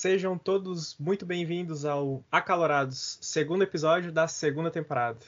Sejam 0.00 0.38
todos 0.38 0.96
muito 0.96 1.26
bem-vindos 1.26 1.84
ao 1.84 2.24
Acalorados, 2.32 3.18
segundo 3.20 3.64
episódio 3.64 4.10
da 4.10 4.26
segunda 4.26 4.70
temporada. 4.70 5.18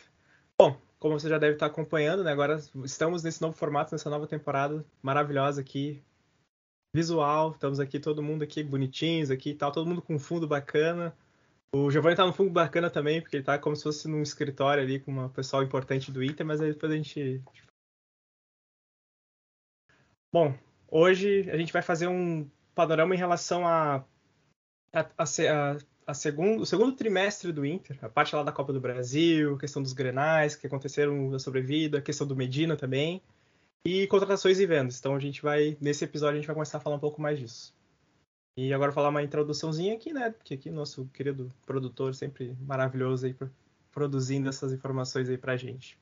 Bom, 0.58 0.80
como 0.98 1.20
você 1.20 1.28
já 1.28 1.36
deve 1.36 1.56
estar 1.56 1.66
acompanhando, 1.66 2.24
né, 2.24 2.32
agora 2.32 2.56
estamos 2.82 3.22
nesse 3.22 3.42
novo 3.42 3.54
formato, 3.54 3.92
nessa 3.92 4.08
nova 4.08 4.26
temporada 4.26 4.82
maravilhosa 5.02 5.60
aqui, 5.60 6.02
visual, 6.96 7.50
estamos 7.50 7.80
aqui 7.80 8.00
todo 8.00 8.22
mundo 8.22 8.44
aqui 8.44 8.64
bonitinhos 8.64 9.30
aqui 9.30 9.50
e 9.50 9.54
tal, 9.54 9.70
todo 9.70 9.86
mundo 9.86 10.00
com 10.00 10.18
fundo 10.18 10.48
bacana. 10.48 11.14
O 11.76 11.90
Giovanni 11.90 12.16
tá 12.16 12.24
no 12.24 12.32
fundo 12.32 12.48
bacana 12.48 12.88
também, 12.88 13.20
porque 13.20 13.36
ele 13.36 13.44
tá 13.44 13.58
como 13.58 13.76
se 13.76 13.82
fosse 13.82 14.08
num 14.08 14.22
escritório 14.22 14.82
ali 14.82 14.98
com 14.98 15.10
uma 15.10 15.28
pessoal 15.28 15.62
importante 15.62 16.10
do 16.10 16.24
Inter, 16.24 16.46
mas 16.46 16.62
aí 16.62 16.72
depois 16.72 16.90
a 16.90 16.96
gente 16.96 17.44
Bom, 20.32 20.58
hoje 20.88 21.50
a 21.50 21.58
gente 21.58 21.74
vai 21.74 21.82
fazer 21.82 22.06
um 22.06 22.50
panorama 22.74 23.14
em 23.14 23.18
relação 23.18 23.68
a, 23.68 24.02
a, 24.92 25.00
a, 25.00 25.76
a, 26.06 26.14
segundo, 26.14 26.62
o 26.62 26.66
segundo 26.66 26.94
trimestre 26.94 27.52
do 27.52 27.64
Inter, 27.64 27.98
a 28.02 28.08
parte 28.08 28.34
lá 28.34 28.42
da 28.42 28.52
Copa 28.52 28.72
do 28.72 28.80
Brasil, 28.80 29.56
questão 29.56 29.82
dos 29.82 29.92
grenais 29.92 30.54
que 30.54 30.66
aconteceram 30.66 31.30
na 31.30 31.38
sobrevida, 31.38 32.02
questão 32.02 32.26
do 32.26 32.36
Medina 32.36 32.76
também, 32.76 33.22
e 33.84 34.06
contratações 34.06 34.60
e 34.60 34.66
vendas. 34.66 34.98
Então 34.98 35.14
a 35.14 35.20
gente 35.20 35.42
vai, 35.42 35.76
nesse 35.80 36.04
episódio, 36.04 36.34
a 36.34 36.38
gente 36.38 36.46
vai 36.46 36.54
começar 36.54 36.78
a 36.78 36.80
falar 36.80 36.96
um 36.96 37.00
pouco 37.00 37.20
mais 37.20 37.38
disso. 37.38 37.74
E 38.56 38.72
agora 38.72 38.92
falar 38.92 39.08
uma 39.08 39.22
introduçãozinha 39.22 39.94
aqui, 39.94 40.12
né? 40.12 40.30
Porque 40.30 40.54
aqui 40.54 40.70
nosso 40.70 41.06
querido 41.06 41.50
produtor 41.64 42.14
sempre 42.14 42.54
maravilhoso 42.60 43.24
aí 43.26 43.34
produzindo 43.90 44.48
essas 44.48 44.72
informações 44.72 45.28
aí 45.28 45.38
pra 45.38 45.56
gente. 45.56 45.98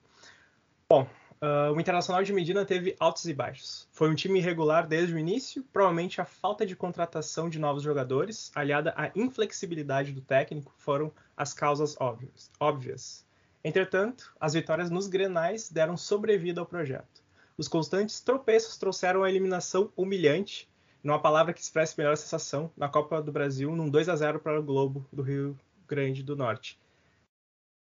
Bom, 0.88 1.08
Uh, 1.42 1.72
o 1.74 1.80
Internacional 1.80 2.22
de 2.22 2.34
Medina 2.34 2.66
teve 2.66 2.94
altos 3.00 3.24
e 3.24 3.32
baixos. 3.32 3.88
Foi 3.92 4.10
um 4.10 4.14
time 4.14 4.38
irregular 4.38 4.86
desde 4.86 5.14
o 5.14 5.18
início, 5.18 5.64
provavelmente 5.72 6.20
a 6.20 6.26
falta 6.26 6.66
de 6.66 6.76
contratação 6.76 7.48
de 7.48 7.58
novos 7.58 7.82
jogadores, 7.82 8.52
aliada 8.54 8.92
à 8.94 9.10
inflexibilidade 9.14 10.12
do 10.12 10.20
técnico, 10.20 10.74
foram 10.76 11.10
as 11.34 11.54
causas 11.54 11.96
óbvias. 11.98 12.50
óbvias. 12.60 13.24
Entretanto, 13.64 14.34
as 14.38 14.52
vitórias 14.52 14.90
nos 14.90 15.06
grenais 15.06 15.70
deram 15.70 15.96
sobrevida 15.96 16.60
ao 16.60 16.66
projeto. 16.66 17.22
Os 17.56 17.68
constantes 17.68 18.20
tropeços 18.20 18.76
trouxeram 18.76 19.22
a 19.22 19.30
eliminação 19.30 19.90
humilhante, 19.96 20.68
numa 21.02 21.20
palavra 21.20 21.54
que 21.54 21.60
expressa 21.60 21.94
melhor 21.96 22.12
a 22.12 22.16
sensação, 22.16 22.70
na 22.76 22.88
Copa 22.88 23.22
do 23.22 23.32
Brasil, 23.32 23.74
num 23.74 23.88
2 23.88 24.10
a 24.10 24.16
0 24.16 24.40
para 24.40 24.60
o 24.60 24.62
Globo 24.62 25.06
do 25.10 25.22
Rio 25.22 25.58
Grande 25.88 26.22
do 26.22 26.36
Norte. 26.36 26.78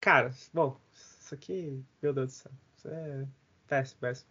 Cara, 0.01 0.33
bom, 0.53 0.77
isso 1.21 1.33
aqui, 1.33 1.81
meu 2.01 2.13
Deus 2.13 2.27
do 2.27 2.33
céu, 2.33 2.51
isso 2.77 2.87
é 2.89 3.25
Péssimo, 3.67 3.99
péssimo. 3.99 4.29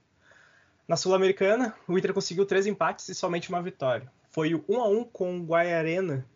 Na 0.87 0.97
Sul-Americana, 0.97 1.75
o 1.89 1.99
Inter 1.99 2.13
conseguiu 2.13 2.45
três 2.45 2.67
empates 2.67 3.09
e 3.09 3.15
somente 3.15 3.49
uma 3.49 3.63
vitória. 3.63 4.13
Foi 4.31 4.55
o 4.55 4.65
1 4.69 4.81
a 4.81 4.89
1 4.89 5.05
com 5.05 5.39
o 5.39 5.45
Guaiarena, 5.45 6.27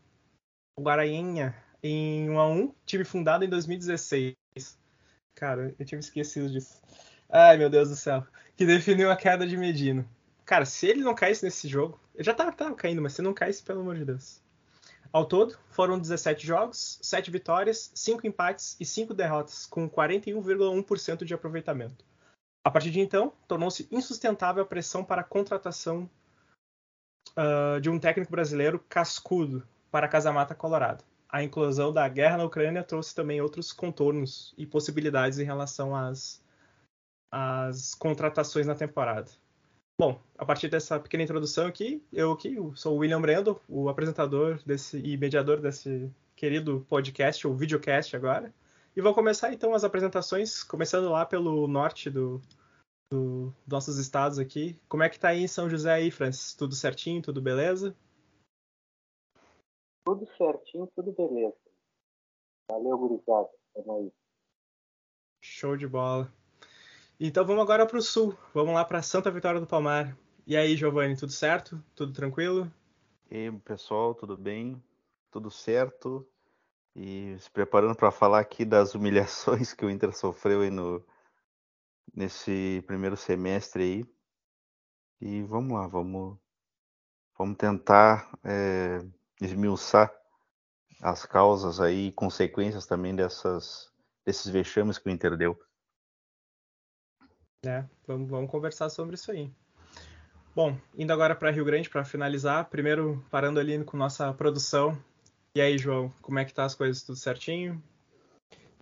o 0.76 0.82
em 1.82 2.30
1 2.30 2.38
a 2.38 2.48
1 2.48 2.74
time 2.86 3.04
fundado 3.04 3.44
em 3.44 3.48
2016. 3.48 4.34
Cara, 5.34 5.74
eu 5.78 5.84
tinha 5.84 5.98
esquecido 5.98 6.50
disso. 6.50 6.80
Ai, 7.28 7.56
meu 7.56 7.68
Deus 7.68 7.90
do 7.90 7.96
céu. 7.96 8.26
Que 8.56 8.64
definiu 8.64 9.10
a 9.10 9.16
queda 9.16 9.46
de 9.46 9.56
Medina. 9.56 10.08
Cara, 10.44 10.64
se 10.64 10.86
ele 10.86 11.02
não 11.02 11.14
caísse 11.14 11.44
nesse 11.44 11.68
jogo, 11.68 12.00
ele 12.14 12.24
já 12.24 12.32
tava, 12.32 12.50
tava 12.52 12.74
caindo, 12.74 13.02
mas 13.02 13.12
se 13.12 13.22
não 13.22 13.34
caísse, 13.34 13.62
pelo 13.62 13.80
amor 13.80 13.96
de 13.96 14.04
Deus. 14.04 14.42
Ao 15.12 15.24
todo, 15.24 15.58
foram 15.70 15.98
17 15.98 16.46
jogos, 16.46 16.98
7 17.02 17.30
vitórias, 17.30 17.90
5 17.94 18.26
empates 18.26 18.76
e 18.80 18.84
5 18.84 19.14
derrotas, 19.14 19.66
com 19.66 19.88
41,1% 19.88 21.24
de 21.24 21.34
aproveitamento. 21.34 22.04
A 22.68 22.70
partir 22.70 22.90
de 22.90 23.00
então, 23.00 23.32
tornou-se 23.48 23.88
insustentável 23.90 24.62
a 24.62 24.66
pressão 24.66 25.02
para 25.02 25.22
a 25.22 25.24
contratação 25.24 26.06
uh, 27.30 27.80
de 27.80 27.88
um 27.88 27.98
técnico 27.98 28.30
brasileiro 28.30 28.78
cascudo 28.90 29.66
para 29.90 30.04
a 30.04 30.08
Casamata 30.08 30.54
Colorado. 30.54 31.02
A 31.30 31.42
inclusão 31.42 31.90
da 31.94 32.06
guerra 32.10 32.36
na 32.36 32.44
Ucrânia 32.44 32.84
trouxe 32.84 33.14
também 33.14 33.40
outros 33.40 33.72
contornos 33.72 34.54
e 34.58 34.66
possibilidades 34.66 35.38
em 35.38 35.44
relação 35.44 35.96
às, 35.96 36.44
às 37.32 37.94
contratações 37.94 38.66
na 38.66 38.74
temporada. 38.74 39.30
Bom, 39.98 40.20
a 40.36 40.44
partir 40.44 40.68
dessa 40.68 41.00
pequena 41.00 41.22
introdução 41.22 41.66
aqui, 41.66 42.04
eu 42.12 42.32
aqui 42.32 42.54
sou 42.74 42.96
o 42.96 42.98
William 42.98 43.22
Brendo, 43.22 43.58
o 43.66 43.88
apresentador 43.88 44.60
desse 44.66 44.98
e 44.98 45.16
mediador 45.16 45.58
desse 45.58 46.12
querido 46.36 46.84
podcast 46.86 47.46
ou 47.46 47.56
videocast 47.56 48.14
agora. 48.14 48.52
E 48.94 49.00
vou 49.00 49.14
começar 49.14 49.54
então 49.54 49.72
as 49.72 49.84
apresentações, 49.84 50.62
começando 50.62 51.08
lá 51.08 51.24
pelo 51.24 51.66
norte 51.66 52.10
do, 52.10 52.42
do, 53.10 53.46
dos 53.50 53.68
nossos 53.68 53.98
estados 53.98 54.38
aqui. 54.38 54.78
Como 54.88 55.02
é 55.02 55.08
que 55.08 55.18
tá 55.18 55.28
aí 55.28 55.42
em 55.42 55.48
São 55.48 55.68
José 55.68 55.92
aí, 55.92 56.10
Francis? 56.10 56.54
Tudo 56.54 56.74
certinho, 56.74 57.22
tudo 57.22 57.40
beleza? 57.40 57.96
Tudo 60.04 60.26
certinho, 60.36 60.86
tudo 60.94 61.12
beleza. 61.12 61.56
Valeu, 62.70 62.98
gurizada. 62.98 63.48
Tamo 63.74 63.96
aí. 63.98 64.12
Show 65.42 65.76
de 65.76 65.86
bola. 65.86 66.32
Então 67.20 67.44
vamos 67.44 67.62
agora 67.62 67.86
para 67.86 67.98
o 67.98 68.02
sul. 68.02 68.36
Vamos 68.54 68.74
lá 68.74 68.84
para 68.84 69.02
Santa 69.02 69.30
Vitória 69.30 69.60
do 69.60 69.66
Palmar. 69.66 70.16
E 70.46 70.56
aí, 70.56 70.76
Giovanni, 70.76 71.16
tudo 71.16 71.32
certo? 71.32 71.82
Tudo 71.94 72.12
tranquilo? 72.12 72.70
E 73.30 73.36
aí, 73.36 73.52
pessoal, 73.60 74.14
tudo 74.14 74.36
bem? 74.36 74.82
Tudo 75.30 75.50
certo? 75.50 76.26
E 76.96 77.36
se 77.38 77.50
preparando 77.50 77.94
para 77.94 78.10
falar 78.10 78.40
aqui 78.40 78.64
das 78.64 78.94
humilhações 78.94 79.72
que 79.72 79.84
o 79.84 79.90
Inter 79.90 80.16
sofreu 80.16 80.62
aí 80.62 80.70
no, 80.70 81.04
nesse 82.14 82.82
primeiro 82.86 83.16
semestre 83.16 83.82
aí. 83.82 84.04
E 85.20 85.42
vamos 85.42 85.78
lá, 85.78 85.86
vamos, 85.86 86.38
vamos 87.36 87.56
tentar 87.56 88.30
é, 88.44 89.00
esmiuçar 89.40 90.12
as 91.00 91.24
causas 91.24 91.80
aí 91.80 92.08
e 92.08 92.12
consequências 92.12 92.86
também 92.86 93.14
dessas, 93.14 93.92
desses 94.24 94.50
vexames 94.50 94.98
que 94.98 95.08
o 95.08 95.12
Inter 95.12 95.36
deu. 95.36 95.58
É, 97.64 97.84
vamos, 98.06 98.28
vamos 98.28 98.50
conversar 98.50 98.88
sobre 98.88 99.14
isso 99.14 99.32
aí. 99.32 99.50
Bom, 100.54 100.76
indo 100.96 101.12
agora 101.12 101.36
para 101.36 101.50
Rio 101.50 101.64
Grande 101.64 101.88
para 101.88 102.04
finalizar, 102.04 102.68
primeiro 102.68 103.24
parando 103.30 103.60
ali 103.60 103.82
com 103.84 103.96
nossa 103.96 104.32
produção. 104.32 104.96
E 105.54 105.60
aí, 105.60 105.78
João, 105.78 106.12
como 106.20 106.38
é 106.38 106.44
que 106.44 106.54
tá 106.54 106.64
as 106.64 106.74
coisas? 106.74 107.02
Tudo 107.02 107.16
certinho? 107.16 107.82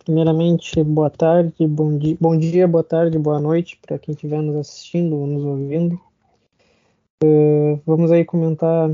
Primeiramente, 0.06 0.84
boa 0.84 1.11
tarde, 1.11 1.67
bom 1.67 1.99
dia, 1.99 2.17
bom 2.21 2.39
dia 2.39 2.69
boa 2.69 2.84
tarde, 2.84 3.19
boa 3.19 3.41
noite 3.41 3.77
para 3.84 3.99
quem 3.99 4.15
estiver 4.15 4.41
nos 4.41 4.55
assistindo 4.55 5.17
ou 5.17 5.27
nos 5.27 5.44
ouvindo. 5.44 6.00
Uh, 7.25 7.81
vamos 7.84 8.12
aí 8.12 8.25
comentar 8.25 8.89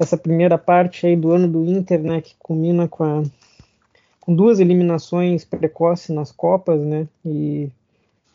essa 0.00 0.16
primeira 0.16 0.58
parte 0.58 1.06
aí 1.06 1.14
do 1.14 1.30
ano 1.30 1.46
do 1.46 1.64
Inter, 1.64 2.02
né, 2.02 2.20
que 2.20 2.34
culmina 2.40 2.88
com, 2.88 3.04
a, 3.04 3.22
com 4.18 4.34
duas 4.34 4.58
eliminações 4.58 5.44
precoces 5.44 6.08
nas 6.08 6.32
Copas, 6.32 6.80
né, 6.80 7.06
e, 7.24 7.70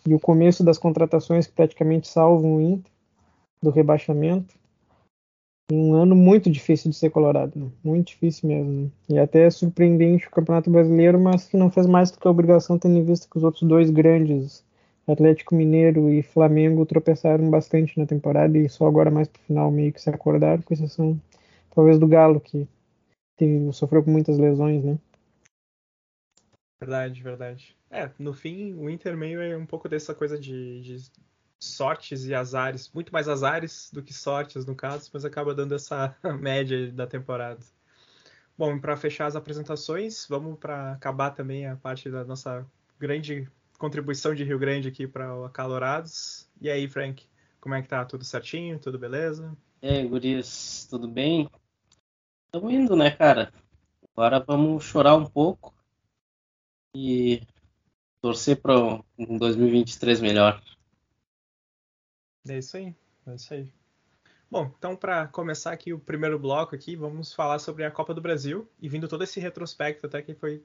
e 0.07 0.13
o 0.13 0.19
começo 0.19 0.63
das 0.63 0.77
contratações 0.77 1.45
que 1.45 1.51
praticamente 1.51 2.07
salvam 2.07 2.55
o 2.55 2.61
Inter 2.61 2.89
do 3.61 3.69
rebaixamento 3.69 4.55
um 5.71 5.95
ano 5.95 6.15
muito 6.15 6.49
difícil 6.49 6.91
de 6.91 6.97
ser 6.97 7.09
colorado, 7.09 7.57
né? 7.57 7.71
muito 7.83 8.07
difícil 8.07 8.47
mesmo. 8.47 8.71
Né? 8.71 8.91
E 9.09 9.19
até 9.19 9.45
é 9.45 9.49
surpreendente 9.49 10.27
o 10.27 10.31
Campeonato 10.31 10.69
Brasileiro, 10.69 11.19
mas 11.19 11.47
que 11.47 11.57
não 11.57 11.71
fez 11.71 11.87
mais 11.87 12.11
do 12.11 12.19
que 12.19 12.27
a 12.27 12.31
obrigação, 12.31 12.77
tendo 12.77 12.97
em 12.97 13.03
vista 13.03 13.27
que 13.29 13.37
os 13.37 13.43
outros 13.43 13.63
dois 13.63 13.89
grandes, 13.89 14.63
Atlético 15.07 15.55
Mineiro 15.55 16.09
e 16.09 16.21
Flamengo, 16.21 16.85
tropeçaram 16.85 17.49
bastante 17.49 17.97
na 17.97 18.05
temporada 18.05 18.57
e 18.57 18.69
só 18.69 18.87
agora 18.87 19.09
mais 19.09 19.27
pro 19.27 19.41
final 19.41 19.71
meio 19.71 19.91
que 19.91 20.01
se 20.01 20.09
acordaram, 20.09 20.61
com 20.61 20.73
exceção 20.73 21.19
talvez 21.73 21.99
do 21.99 22.07
Galo, 22.07 22.39
que 22.39 22.67
teve, 23.37 23.71
sofreu 23.73 24.03
com 24.03 24.11
muitas 24.11 24.37
lesões, 24.37 24.83
né? 24.83 24.97
Verdade, 26.79 27.23
verdade. 27.23 27.75
É, 27.89 28.11
no 28.19 28.33
fim, 28.33 28.73
o 28.73 28.89
Inter 28.89 29.15
meio 29.15 29.41
é 29.41 29.57
um 29.57 29.65
pouco 29.65 29.87
dessa 29.87 30.13
coisa 30.13 30.37
de, 30.37 30.81
de 30.81 30.97
sortes 31.59 32.25
e 32.25 32.33
azares, 32.33 32.91
muito 32.93 33.11
mais 33.11 33.27
azares 33.27 33.89
do 33.91 34.03
que 34.03 34.13
sortes 34.13 34.65
no 34.65 34.75
caso, 34.75 35.09
mas 35.13 35.25
acaba 35.25 35.55
dando 35.55 35.75
essa 35.75 36.15
média 36.39 36.91
da 36.91 37.07
temporada. 37.07 37.59
Bom, 38.57 38.79
para 38.79 38.95
fechar 38.95 39.25
as 39.25 39.35
apresentações, 39.35 40.25
vamos 40.29 40.57
para 40.57 40.93
acabar 40.93 41.31
também 41.31 41.67
a 41.67 41.75
parte 41.75 42.09
da 42.09 42.23
nossa 42.23 42.65
grande 42.97 43.49
contribuição 43.77 44.33
de 44.33 44.43
Rio 44.43 44.57
Grande 44.57 44.87
aqui 44.87 45.05
para 45.05 45.35
o 45.35 45.43
Acalorados. 45.43 46.47
E 46.61 46.69
aí, 46.69 46.87
Frank, 46.87 47.25
como 47.59 47.75
é 47.75 47.81
que 47.81 47.89
tá? 47.89 48.05
Tudo 48.05 48.23
certinho? 48.23 48.79
Tudo 48.79 48.97
beleza? 48.97 49.55
E 49.81 49.89
aí, 49.89 50.07
gurias, 50.07 50.87
tudo 50.89 51.07
bem? 51.07 51.49
Estamos 52.45 52.73
indo, 52.73 52.95
né, 52.95 53.11
cara? 53.11 53.51
Agora 54.15 54.39
vamos 54.39 54.85
chorar 54.85 55.15
um 55.15 55.25
pouco 55.25 55.73
e 56.95 57.41
torcer 58.21 58.61
para 58.61 59.01
um 59.17 59.37
2023 59.37 60.21
melhor. 60.21 60.63
É 62.47 62.57
isso 62.57 62.77
aí, 62.77 62.95
é 63.27 63.35
isso 63.35 63.53
aí. 63.53 63.67
Bom, 64.49 64.71
então 64.77 64.95
para 64.95 65.27
começar 65.27 65.71
aqui 65.71 65.91
o 65.91 65.99
primeiro 65.99 66.37
bloco 66.37 66.75
aqui, 66.75 66.95
vamos 66.95 67.33
falar 67.33 67.59
sobre 67.59 67.83
a 67.83 67.91
Copa 67.91 68.13
do 68.13 68.21
Brasil 68.21 68.67
e 68.79 68.87
vindo 68.87 69.07
todo 69.07 69.23
esse 69.23 69.39
retrospecto 69.39 70.05
até 70.05 70.21
que 70.21 70.35
foi 70.35 70.63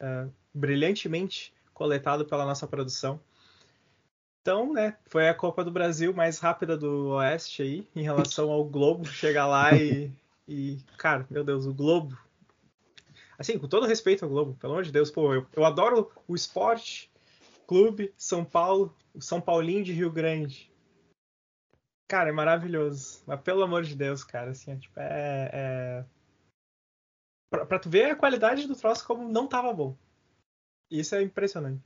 uh, 0.00 0.32
brilhantemente 0.52 1.52
coletado 1.74 2.24
pela 2.24 2.46
nossa 2.46 2.66
produção. 2.66 3.20
Então, 4.40 4.72
né, 4.72 4.96
foi 5.06 5.28
a 5.28 5.34
Copa 5.34 5.62
do 5.62 5.70
Brasil 5.70 6.12
mais 6.12 6.38
rápida 6.38 6.76
do 6.76 7.10
Oeste 7.10 7.62
aí, 7.62 7.88
em 7.94 8.02
relação 8.02 8.50
ao 8.50 8.64
Globo 8.64 9.06
chegar 9.06 9.46
lá 9.46 9.72
e, 9.72 10.10
E, 10.48 10.78
cara, 10.98 11.26
meu 11.30 11.44
Deus, 11.44 11.66
o 11.66 11.74
Globo. 11.74 12.18
Assim, 13.38 13.58
com 13.58 13.68
todo 13.68 13.86
respeito 13.86 14.24
ao 14.24 14.30
Globo, 14.30 14.54
pelo 14.54 14.72
amor 14.72 14.84
de 14.84 14.92
Deus, 14.92 15.10
pô, 15.10 15.34
eu, 15.34 15.46
eu 15.54 15.64
adoro 15.64 16.10
o 16.26 16.34
esporte, 16.34 17.10
clube, 17.66 18.12
São 18.16 18.44
Paulo, 18.44 18.94
o 19.14 19.20
São 19.20 19.40
Paulinho 19.40 19.84
de 19.84 19.92
Rio 19.92 20.10
Grande. 20.10 20.70
Cara, 22.12 22.28
é 22.28 22.32
maravilhoso. 22.32 23.24
Mas 23.26 23.40
pelo 23.40 23.62
amor 23.62 23.84
de 23.84 23.96
Deus, 23.96 24.22
cara, 24.22 24.50
assim, 24.50 24.70
é, 24.70 24.76
tipo, 24.76 25.00
é. 25.00 25.50
é... 25.50 26.04
Pra, 27.50 27.64
pra 27.64 27.78
tu 27.78 27.88
ver 27.88 28.10
a 28.10 28.16
qualidade 28.16 28.68
do 28.68 28.76
troço 28.76 29.06
como 29.06 29.26
não 29.26 29.46
tava 29.46 29.72
bom. 29.72 29.96
Isso 30.90 31.14
é 31.14 31.22
impressionante. 31.22 31.82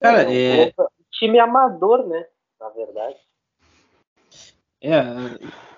Cara, 0.00 0.24
é. 0.24 0.74
Time 1.12 1.38
amador, 1.38 2.04
né? 2.08 2.26
Na 2.58 2.68
verdade. 2.70 3.16
É, 4.80 5.02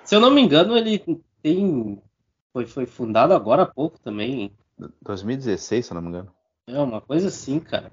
se 0.03 0.17
eu 0.17 0.21
não 0.21 0.31
me 0.31 0.41
engano, 0.41 0.75
ele 0.75 1.05
tem. 1.43 2.03
Foi, 2.51 2.65
foi 2.67 2.87
fundado 2.87 3.35
agora 3.35 3.65
há 3.65 3.67
pouco 3.67 4.01
também. 4.01 4.57
2016, 5.03 5.85
se 5.85 5.93
eu 5.93 5.97
não 5.97 6.01
me 6.01 6.09
engano. 6.09 6.35
É 6.67 6.81
uma 6.81 7.03
coisa 7.03 7.29
assim, 7.29 7.61
cara. 7.61 7.93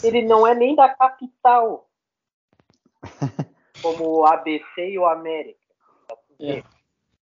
Ele 0.00 0.22
não 0.22 0.46
é 0.46 0.54
nem 0.54 0.76
da 0.76 0.94
capital. 0.94 1.90
como 3.82 4.20
o 4.20 4.26
ABC 4.26 4.90
e 4.90 4.98
o 4.98 5.06
América. 5.06 5.58
É. 6.40 6.62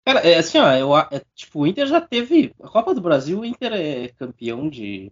Cara, 0.06 0.22
é 0.22 0.38
assim, 0.38 0.58
ó, 0.58 0.72
eu, 0.72 0.98
é, 0.98 1.22
tipo, 1.36 1.60
o 1.60 1.68
Inter 1.68 1.86
já 1.86 2.00
teve. 2.00 2.56
A 2.62 2.70
Copa 2.70 2.94
do 2.94 3.02
Brasil, 3.02 3.40
o 3.40 3.46
Inter 3.46 3.74
é 3.74 4.08
campeão 4.10 4.70
de 4.70 5.12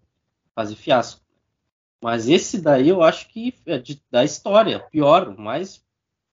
fazer 0.55 0.75
fiasco. 0.75 1.21
Mas 2.01 2.29
esse 2.29 2.61
daí 2.61 2.89
eu 2.89 3.01
acho 3.01 3.27
que 3.29 3.53
é 3.65 3.77
de, 3.77 4.01
da 4.09 4.23
história, 4.23 4.79
pior, 4.79 5.27
o 5.27 5.41
mais 5.41 5.83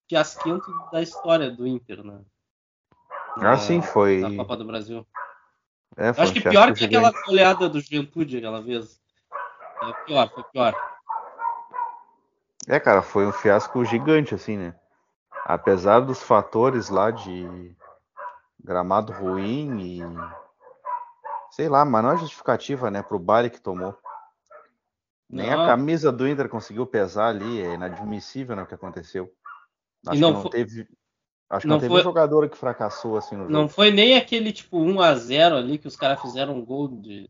fiasquento 0.09 0.71
da 0.93 1.03
história 1.03 1.51
do 1.51 1.67
Inter, 1.67 2.05
né? 2.05 2.21
Na, 3.37 3.53
ah, 3.53 3.57
sim, 3.57 3.81
foi. 3.81 4.21
Na 4.21 4.37
Copa 4.37 4.57
do 4.57 4.65
Brasil. 4.65 5.07
É, 5.97 6.09
acho 6.09 6.33
que 6.33 6.41
pior 6.41 6.73
que 6.73 6.85
aquela 6.85 7.11
goleada 7.11 7.69
do 7.69 7.81
Juventude 7.81 8.39
aquela 8.39 8.61
vez. 8.61 9.01
É 9.83 10.05
pior, 10.05 10.31
foi 10.33 10.45
pior. 10.45 10.92
É, 12.69 12.79
cara, 12.79 13.03
foi 13.03 13.27
um 13.27 13.33
fiasco 13.33 13.85
gigante, 13.85 14.35
assim, 14.35 14.57
né? 14.57 14.75
Apesar 15.45 16.01
dos 16.01 16.23
fatores 16.23 16.89
lá 16.89 17.11
de 17.11 17.75
gramado 18.63 19.13
ruim 19.13 19.81
e. 19.81 20.01
Sei 21.51 21.69
lá, 21.69 21.85
mas 21.85 22.03
não 22.03 22.13
é 22.13 22.17
justificativa, 22.17 22.91
né, 22.91 23.03
pro 23.03 23.19
baile 23.19 23.51
que 23.51 23.61
tomou. 23.61 23.95
Nem 25.29 25.51
não. 25.51 25.65
a 25.65 25.67
camisa 25.67 26.13
do 26.13 26.29
Inter 26.29 26.49
conseguiu 26.49 26.87
pesar 26.87 27.29
ali, 27.29 27.63
é 27.63 27.75
inadmissível 27.75 28.55
né, 28.55 28.63
o 28.63 28.67
que 28.67 28.75
aconteceu. 28.75 29.31
Acho 30.07 30.21
não 30.21 30.29
que 30.29 30.35
não 30.35 30.43
foi... 30.43 30.51
teve. 30.51 30.89
Acho 31.51 31.63
que 31.63 31.67
não, 31.67 31.77
não 31.77 31.81
teve 31.81 31.93
foi... 31.93 32.01
um 32.01 32.05
jogador 32.05 32.49
que 32.49 32.57
fracassou 32.57 33.17
assim 33.17 33.35
no 33.35 33.43
jogo. 33.43 33.53
Não 33.53 33.69
foi 33.69 33.91
nem 33.91 34.17
aquele 34.17 34.53
tipo 34.53 34.79
1 34.79 35.01
a 35.01 35.15
0 35.15 35.57
ali 35.57 35.79
que 35.79 35.89
os 35.89 35.97
caras 35.97 36.21
fizeram 36.21 36.55
um 36.55 36.65
gol 36.65 36.89
de. 36.89 37.29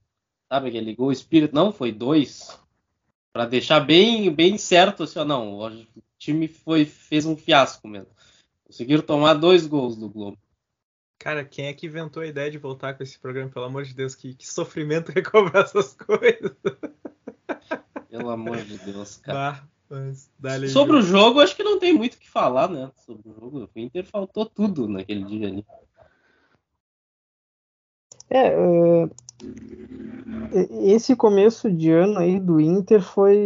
Sabe 0.48 0.68
aquele 0.68 0.94
gol 0.94 1.10
espírito? 1.10 1.54
Não, 1.54 1.72
foi 1.72 1.90
dois. 1.90 2.61
Para 3.32 3.46
deixar 3.46 3.80
bem, 3.80 4.30
bem 4.30 4.58
certo 4.58 5.04
assim, 5.04 5.18
ó, 5.18 5.24
não, 5.24 5.58
o 5.58 5.86
time 6.18 6.46
foi, 6.46 6.84
fez 6.84 7.24
um 7.24 7.36
fiasco 7.36 7.88
mesmo. 7.88 8.10
Conseguiram 8.64 9.02
tomar 9.02 9.34
dois 9.34 9.66
gols 9.66 9.96
do 9.96 10.08
Globo. 10.08 10.38
Cara, 11.18 11.44
quem 11.44 11.66
é 11.66 11.72
que 11.72 11.86
inventou 11.86 12.22
a 12.22 12.26
ideia 12.26 12.50
de 12.50 12.58
voltar 12.58 12.94
com 12.94 13.02
esse 13.02 13.18
programa? 13.18 13.48
Pelo 13.48 13.66
amor 13.66 13.84
de 13.84 13.94
Deus, 13.94 14.14
que, 14.14 14.34
que 14.34 14.46
sofrimento 14.46 15.12
recobrar 15.12 15.64
essas 15.64 15.94
coisas. 15.96 16.56
Pelo 18.10 18.30
amor 18.30 18.58
de 18.62 18.76
Deus, 18.78 19.18
cara. 19.18 19.64
Bah, 20.38 20.68
Sobre 20.68 20.96
o 20.96 21.02
jogo, 21.02 21.40
acho 21.40 21.54
que 21.54 21.62
não 21.62 21.78
tem 21.78 21.92
muito 21.92 22.14
o 22.14 22.18
que 22.18 22.28
falar, 22.28 22.68
né? 22.68 22.90
Sobre 22.96 23.28
o 23.28 23.34
jogo. 23.34 23.70
O 23.74 23.78
Inter 23.78 24.04
faltou 24.04 24.46
tudo 24.46 24.88
naquele 24.88 25.24
dia 25.24 25.48
ali. 25.48 25.66
É, 28.30 28.56
uh, 28.56 29.10
esse 30.82 31.16
começo 31.16 31.70
de 31.70 31.90
ano 31.90 32.18
aí 32.18 32.38
do 32.38 32.60
Inter 32.60 33.00
foi 33.02 33.36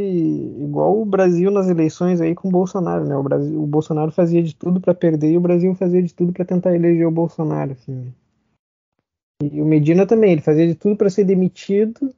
igual 0.58 1.00
o 1.00 1.04
Brasil 1.04 1.50
nas 1.50 1.68
eleições 1.68 2.20
aí 2.20 2.34
com 2.34 2.48
o 2.48 2.50
Bolsonaro, 2.50 3.04
né? 3.04 3.16
O, 3.16 3.22
Brasil, 3.22 3.62
o 3.62 3.66
Bolsonaro 3.66 4.10
fazia 4.10 4.42
de 4.42 4.54
tudo 4.54 4.80
para 4.80 4.94
perder 4.94 5.30
e 5.30 5.36
o 5.36 5.40
Brasil 5.40 5.74
fazia 5.74 6.02
de 6.02 6.12
tudo 6.12 6.32
para 6.32 6.44
tentar 6.44 6.74
eleger 6.74 7.06
o 7.06 7.12
Bolsonaro, 7.12 7.72
assim. 7.72 8.12
E 9.42 9.60
o 9.60 9.64
Medina 9.64 10.06
também, 10.06 10.32
ele 10.32 10.40
fazia 10.40 10.66
de 10.66 10.74
tudo 10.74 10.96
para 10.96 11.10
ser 11.10 11.24
demitido 11.24 12.12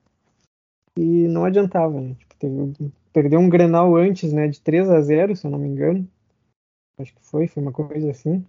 e 0.97 1.29
não 1.29 1.45
adiantava, 1.45 2.01
né? 2.01 2.15
Tipo, 2.19 2.35
teve, 2.39 2.93
perdeu 3.13 3.41
um 3.41 3.49
Grenal 3.49 3.97
antes, 3.97 4.33
né, 4.33 4.49
de 4.49 4.61
3 4.61 4.89
a 4.89 5.01
0, 5.01 5.37
se 5.37 5.47
eu 5.47 5.51
não 5.51 5.59
me 5.59 5.69
engano. 5.69 6.09
Acho 6.99 7.15
que 7.15 7.23
foi, 7.23 7.47
foi 7.47 7.63
uma 7.63 7.73
coisa 7.73 8.11
assim. 8.11 8.45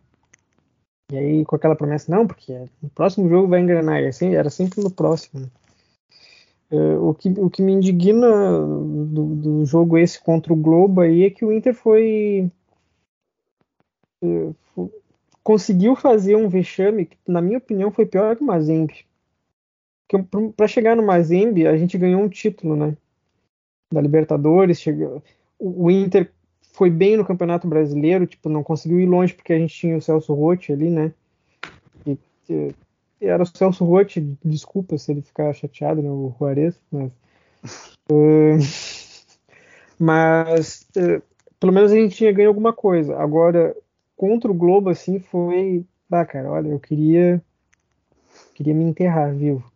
E 1.12 1.18
aí 1.18 1.46
com 1.46 1.56
aquela 1.56 1.76
promessa, 1.76 2.14
não, 2.16 2.28
porque 2.28 2.54
no 2.82 2.90
próximo 2.90 3.28
jogo 3.28 3.48
vai 3.48 3.62
engrenar, 3.62 4.02
e 4.02 4.08
assim, 4.08 4.36
era 4.36 4.50
sempre 4.50 4.82
no 4.84 4.92
próximo. 4.92 5.50
Uh, 6.72 7.10
o, 7.10 7.16
que, 7.16 7.30
o 7.30 7.50
que 7.50 7.64
me 7.64 7.74
indigna 7.74 8.30
do, 8.60 9.36
do, 9.36 9.66
jogo 9.66 9.98
esse 9.98 10.22
contra 10.22 10.54
o 10.54 10.56
Globo 10.56 11.02
aí 11.02 11.24
é 11.24 11.30
que 11.32 11.44
o 11.44 11.52
Inter 11.52 11.74
foi. 11.74 12.52
Uh, 14.24 14.56
conseguiu 15.42 15.96
fazer 15.96 16.36
um 16.36 16.48
vexame 16.48 17.08
que, 17.08 17.18
na 17.28 17.42
minha 17.42 17.58
opinião, 17.58 17.92
foi 17.92 18.06
pior 18.06 18.36
que 18.36 18.44
o 18.44 18.46
Mazembe. 18.46 19.04
Para 20.56 20.68
chegar 20.68 20.96
no 20.96 21.04
Mazembe, 21.04 21.66
a 21.66 21.76
gente 21.76 21.98
ganhou 21.98 22.22
um 22.22 22.30
título, 22.30 22.76
né? 22.76 22.96
Da 23.92 24.00
Libertadores. 24.00 24.80
Chegou, 24.80 25.24
o, 25.58 25.86
o 25.86 25.92
Inter 25.92 26.32
foi 26.80 26.90
bem 26.90 27.18
no 27.18 27.26
Campeonato 27.26 27.68
Brasileiro, 27.68 28.26
tipo, 28.26 28.48
não 28.48 28.64
conseguiu 28.64 29.02
ir 29.02 29.06
longe 29.06 29.34
porque 29.34 29.52
a 29.52 29.60
gente 29.60 29.76
tinha 29.76 29.98
o 29.98 30.02
Celso 30.02 30.34
Rotti 30.34 30.72
ali, 30.72 30.90
né? 30.90 31.14
E, 32.08 32.18
e, 32.50 32.74
era 33.20 33.44
o 33.44 33.46
Celso 33.46 33.84
Rotti, 33.84 34.22
desculpa 34.46 34.98
se 34.98 35.12
ele 35.12 35.22
ficar 35.22 35.52
chateado, 35.52 36.02
né, 36.02 36.10
o 36.10 36.34
Juarez, 36.40 36.80
mas. 36.90 37.12
uh, 38.10 38.58
mas 40.00 40.88
uh, 40.96 41.22
pelo 41.60 41.74
menos 41.74 41.92
a 41.92 41.96
gente 41.96 42.16
tinha 42.16 42.32
ganho 42.32 42.48
alguma 42.48 42.72
coisa. 42.72 43.18
Agora, 43.18 43.76
contra 44.16 44.50
o 44.50 44.56
Globo, 44.56 44.90
assim, 44.90 45.20
foi. 45.20 45.86
Ah, 46.10 46.26
cara, 46.26 46.50
olha, 46.50 46.70
eu 46.70 46.80
queria. 46.80 47.44
Queria 48.56 48.74
me 48.74 48.86
enterrar 48.86 49.36
vivo. 49.36 49.70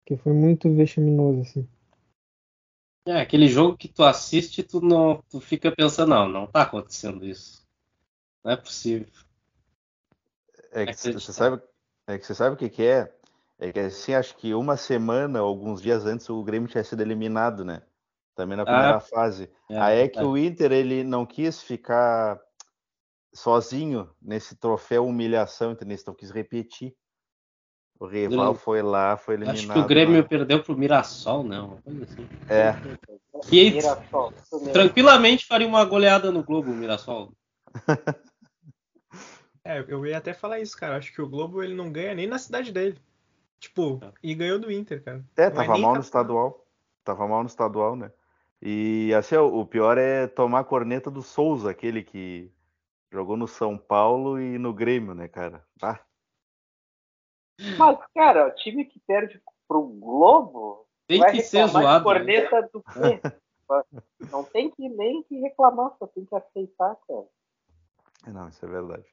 Porque 0.00 0.22
foi 0.22 0.34
muito 0.34 0.70
vexaminoso, 0.70 1.40
assim. 1.40 1.66
É, 3.06 3.20
aquele 3.20 3.48
jogo 3.48 3.76
que 3.76 3.88
tu 3.88 4.02
assiste, 4.02 4.62
tu 4.62 4.80
não, 4.80 5.22
tu 5.30 5.40
fica 5.40 5.70
pensando, 5.70 6.10
não, 6.10 6.28
não 6.28 6.46
tá 6.46 6.62
acontecendo 6.62 7.24
isso. 7.24 7.66
Não 8.42 8.52
é 8.52 8.56
possível. 8.56 9.08
É 10.72 10.86
que 10.86 10.94
você 10.94 11.32
sabe, 11.32 11.62
é 12.06 12.18
que 12.18 12.26
você 12.26 12.34
sabe 12.34 12.54
o 12.54 12.58
que, 12.58 12.68
que 12.68 12.82
é? 12.82 13.14
É 13.58 13.72
que 13.72 13.78
assim, 13.78 14.14
acho 14.14 14.36
que 14.36 14.54
uma 14.54 14.76
semana, 14.76 15.38
alguns 15.38 15.80
dias 15.80 16.04
antes, 16.06 16.28
o 16.28 16.42
Grêmio 16.42 16.68
tinha 16.68 16.82
sido 16.82 17.02
eliminado, 17.02 17.64
né? 17.64 17.82
Também 18.34 18.56
na 18.56 18.64
primeira 18.64 18.96
ah, 18.96 19.00
fase. 19.00 19.50
É, 19.70 19.78
Aí 19.78 19.98
é 20.00 20.08
que 20.08 20.18
é. 20.18 20.24
o 20.24 20.36
Inter 20.36 20.72
ele 20.72 21.04
não 21.04 21.24
quis 21.24 21.62
ficar 21.62 22.40
sozinho 23.32 24.10
nesse 24.20 24.56
troféu 24.56 25.06
humilhação, 25.06 25.72
entendeu? 25.72 25.96
Então 26.00 26.14
quis 26.14 26.30
repetir. 26.30 26.96
O 27.98 28.06
rival 28.06 28.54
foi 28.54 28.82
lá, 28.82 29.16
foi 29.16 29.34
eliminado. 29.34 29.56
Acho 29.56 29.72
que 29.72 29.78
o 29.78 29.86
Grêmio 29.86 30.20
lá. 30.20 30.28
perdeu 30.28 30.62
pro 30.62 30.76
Mirassol. 30.76 31.42
Uma 31.42 31.76
coisa 31.82 32.04
assim. 32.04 32.28
É. 32.48 32.74
Que 33.48 33.70
Mirassol, 33.70 34.32
tranquilamente 34.72 35.46
faria 35.46 35.66
uma 35.66 35.84
goleada 35.84 36.30
no 36.30 36.42
Globo, 36.42 36.70
o 36.70 36.74
Mirassol. 36.74 37.32
é, 39.64 39.84
eu 39.86 40.04
ia 40.04 40.18
até 40.18 40.34
falar 40.34 40.60
isso, 40.60 40.76
cara. 40.76 40.96
Acho 40.96 41.12
que 41.12 41.22
o 41.22 41.28
Globo 41.28 41.62
ele 41.62 41.74
não 41.74 41.90
ganha 41.90 42.14
nem 42.14 42.26
na 42.26 42.38
cidade 42.38 42.72
dele. 42.72 42.98
Tipo, 43.60 44.00
e 44.22 44.34
ganhou 44.34 44.58
do 44.58 44.70
Inter, 44.70 45.02
cara. 45.02 45.24
É, 45.36 45.48
não 45.48 45.56
tava 45.56 45.78
é 45.78 45.80
mal 45.80 45.94
no 45.94 46.00
estadual. 46.00 46.66
Tava 47.04 47.28
mal 47.28 47.42
no 47.42 47.48
estadual, 47.48 47.96
né? 47.96 48.10
E 48.60 49.12
assim, 49.14 49.36
o 49.36 49.64
pior 49.64 49.98
é 49.98 50.26
tomar 50.26 50.60
a 50.60 50.64
corneta 50.64 51.10
do 51.10 51.22
Souza, 51.22 51.70
aquele 51.70 52.02
que 52.02 52.50
jogou 53.12 53.36
no 53.36 53.46
São 53.46 53.78
Paulo 53.78 54.40
e 54.40 54.58
no 54.58 54.72
Grêmio, 54.72 55.14
né, 55.14 55.28
cara? 55.28 55.64
Ah. 55.80 56.00
Mas, 57.78 57.98
cara, 58.14 58.48
o 58.48 58.50
time 58.52 58.84
que 58.84 59.00
perde 59.00 59.40
pro 59.68 59.82
Globo 59.82 60.86
tem 61.06 61.22
que 61.26 61.42
ser 61.42 61.66
zoado. 61.68 61.98
Né? 61.98 62.14
Corneta 62.14 62.60
né? 62.60 62.68
do 62.72 62.82
quê? 62.82 63.20
Não 64.30 64.44
tem 64.44 64.70
que 64.70 64.88
nem 64.88 65.22
que 65.22 65.40
reclamar, 65.40 65.92
só 65.98 66.06
tem 66.06 66.24
que 66.24 66.34
aceitar, 66.34 66.96
cara. 67.06 67.26
Não, 68.26 68.48
isso 68.48 68.64
é 68.64 68.68
verdade. 68.68 69.06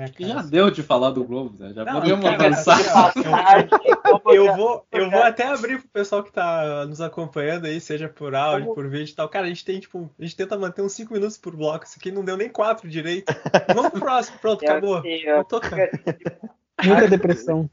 É, 0.00 0.26
já 0.26 0.40
deu 0.40 0.70
de 0.70 0.82
falar 0.82 1.10
do 1.10 1.22
Globo, 1.22 1.62
né? 1.62 1.74
Já 1.74 1.84
não, 1.84 2.00
podemos 2.00 2.24
avançar. 2.24 2.78
Eu 4.32 4.56
vou, 4.56 4.86
eu 4.92 5.10
vou 5.10 5.22
até 5.22 5.44
abrir 5.46 5.80
pro 5.80 5.88
pessoal 5.88 6.22
que 6.22 6.32
tá 6.32 6.86
nos 6.86 7.00
acompanhando 7.00 7.66
aí, 7.66 7.80
seja 7.80 8.08
por 8.08 8.34
áudio, 8.34 8.74
por 8.74 8.88
vídeo 8.88 9.12
e 9.12 9.14
tal. 9.14 9.28
Cara, 9.28 9.46
a 9.46 9.48
gente 9.48 9.64
tem, 9.64 9.78
tipo, 9.80 10.10
a 10.18 10.22
gente 10.22 10.36
tenta 10.36 10.58
manter 10.58 10.82
uns 10.82 10.92
5 10.92 11.12
minutos 11.12 11.36
por 11.36 11.54
bloco. 11.56 11.84
Isso 11.84 11.96
aqui 11.98 12.10
não 12.10 12.24
deu 12.24 12.36
nem 12.36 12.48
4 12.48 12.88
direito. 12.88 13.32
Vamos 13.74 13.90
pro 13.90 14.00
próximo, 14.00 14.38
pronto, 14.38 14.62
é 14.62 14.68
acabou. 14.68 15.04
Eu 15.04 15.44
tô... 15.44 15.60
Muita 16.84 17.08
depressão. 17.08 17.68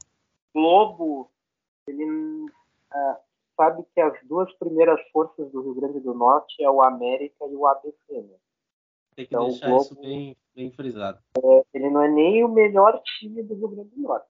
Globo, 0.54 1.30
ele. 1.86 2.04
Uh, 2.04 3.16
sabe 3.56 3.82
que 3.94 4.00
as 4.00 4.14
duas 4.24 4.52
primeiras 4.54 5.00
forças 5.12 5.50
do 5.50 5.62
Rio 5.62 5.74
Grande 5.74 6.00
do 6.00 6.14
Norte 6.14 6.62
é 6.62 6.70
o 6.70 6.82
América 6.82 7.44
e 7.48 7.54
o 7.54 7.66
ABC, 7.66 7.94
né? 8.10 8.36
Tem 9.18 9.26
que 9.26 9.34
Então, 9.34 9.48
deixar 9.48 9.66
Globo- 9.66 9.82
isso 9.82 10.00
bem, 10.00 10.36
bem 10.54 10.70
frisado. 10.70 11.18
Ele 11.74 11.90
não 11.90 12.02
é 12.04 12.08
nem 12.08 12.44
o 12.44 12.48
melhor 12.48 13.02
time 13.02 13.42
do 13.42 13.52
Rio 13.56 13.68
Grande 13.68 13.90
do 13.90 14.00
Norte. 14.00 14.28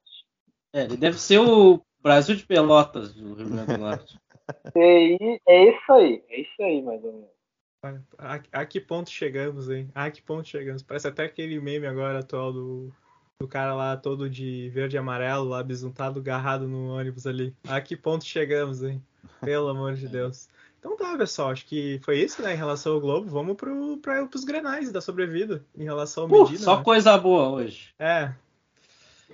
É, 0.73 0.85
ele 0.85 0.97
deve 0.97 1.19
ser 1.21 1.41
o 1.41 1.79
Brasil 2.03 2.35
de 2.35 2.47
Pelotas 2.47 3.13
do 3.13 3.35
Rio 3.35 3.51
Grande 3.51 3.75
do 3.75 3.79
Norte. 3.79 4.19
E 4.75 5.41
é 5.47 5.69
isso 5.69 5.93
aí, 5.93 6.25
é 6.31 6.41
isso 6.41 6.63
aí, 6.63 6.81
mais 6.81 7.05
ou 7.05 7.13
menos. 7.13 7.99
A, 8.19 8.41
a 8.53 8.65
que 8.67 8.81
ponto 8.81 9.11
chegamos, 9.11 9.69
hein? 9.69 9.91
A 9.95 10.11
que 10.11 10.23
ponto 10.23 10.49
chegamos? 10.49 10.83
Parece 10.83 11.07
até 11.07 11.25
aquele 11.25 11.61
meme 11.61 11.87
agora 11.87 12.21
atual 12.21 12.51
do, 12.51 12.91
do 13.39 13.47
cara 13.47 13.75
lá 13.75 13.95
todo 13.97 14.29
de 14.29 14.71
verde 14.71 14.97
e 14.97 14.99
amarelo, 14.99 15.45
lá 15.45 15.63
besuntado, 15.63 16.19
agarrado 16.21 16.67
no 16.67 16.95
ônibus 16.95 17.27
ali. 17.27 17.55
A 17.69 17.79
que 17.81 17.95
ponto 17.95 18.25
chegamos, 18.25 18.83
hein? 18.83 19.03
Pelo 19.43 19.69
amor 19.69 19.95
de 19.95 20.09
Deus. 20.09 20.49
Então 20.79 20.97
tá, 20.97 21.17
pessoal, 21.17 21.51
acho 21.51 21.67
que 21.67 21.99
foi 22.05 22.19
isso, 22.21 22.41
né, 22.41 22.55
em 22.55 22.57
relação 22.57 22.95
ao 22.95 23.01
Globo. 23.01 23.29
Vamos 23.29 23.57
pro, 23.57 23.97
pra, 23.99 24.27
pros 24.27 24.45
grenais 24.45 24.93
da 24.93 25.01
sobrevida, 25.01 25.65
em 25.77 25.85
relação 25.85 26.25
ao 26.25 26.31
Uh, 26.31 26.43
Medina. 26.45 26.59
só 26.59 26.77
né? 26.79 26.85
coisa 26.85 27.19
boa 27.19 27.49
hoje. 27.51 27.93
É. 27.99 28.33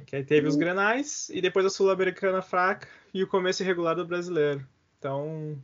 Que 0.07 0.17
aí 0.17 0.25
teve 0.25 0.49
os 0.49 0.57
grenais 0.57 1.29
e 1.31 1.41
depois 1.41 1.65
a 1.65 1.71
Sul-Americana 1.71 2.43
fraca 2.43 2.89
e 3.13 3.23
o 3.23 3.29
começo 3.29 3.63
irregular 3.63 3.95
do 3.95 4.05
brasileiro. 4.07 4.67
Então, 4.99 5.57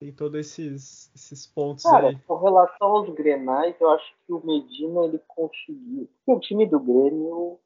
tem 0.00 0.12
todos 0.12 0.38
esses, 0.40 1.10
esses 1.14 1.46
pontos 1.46 1.84
Cara, 1.84 2.08
aí. 2.08 2.18
com 2.26 2.36
relação 2.36 2.88
aos 2.88 3.14
Grenais, 3.14 3.74
eu 3.80 3.90
acho 3.90 4.12
que 4.26 4.32
o 4.32 4.44
Medina 4.44 5.04
ele 5.04 5.20
conseguiu. 5.28 6.08
Porque 6.24 6.38
o 6.38 6.40
time 6.40 6.66
do 6.66 6.80
Grêmio, 6.80 7.58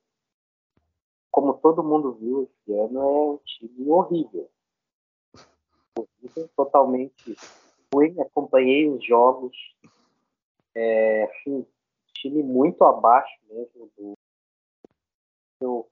como 1.31 1.55
todo 1.55 1.83
mundo 1.83 2.13
viu 2.21 2.43
esse 2.43 2.73
ano, 2.79 3.01
é 3.01 3.05
um 3.05 3.39
time 3.45 3.89
horrível. 3.89 4.49
Totalmente 6.57 7.37
ruim. 7.93 8.21
Acompanhei 8.21 8.89
os 8.89 9.05
jogos. 9.05 9.57
É, 10.75 11.25
assim, 11.25 11.67
time 12.15 12.43
muito 12.43 12.85
abaixo 12.85 13.39
mesmo 13.49 13.91
do, 13.97 14.15
do 15.61 15.87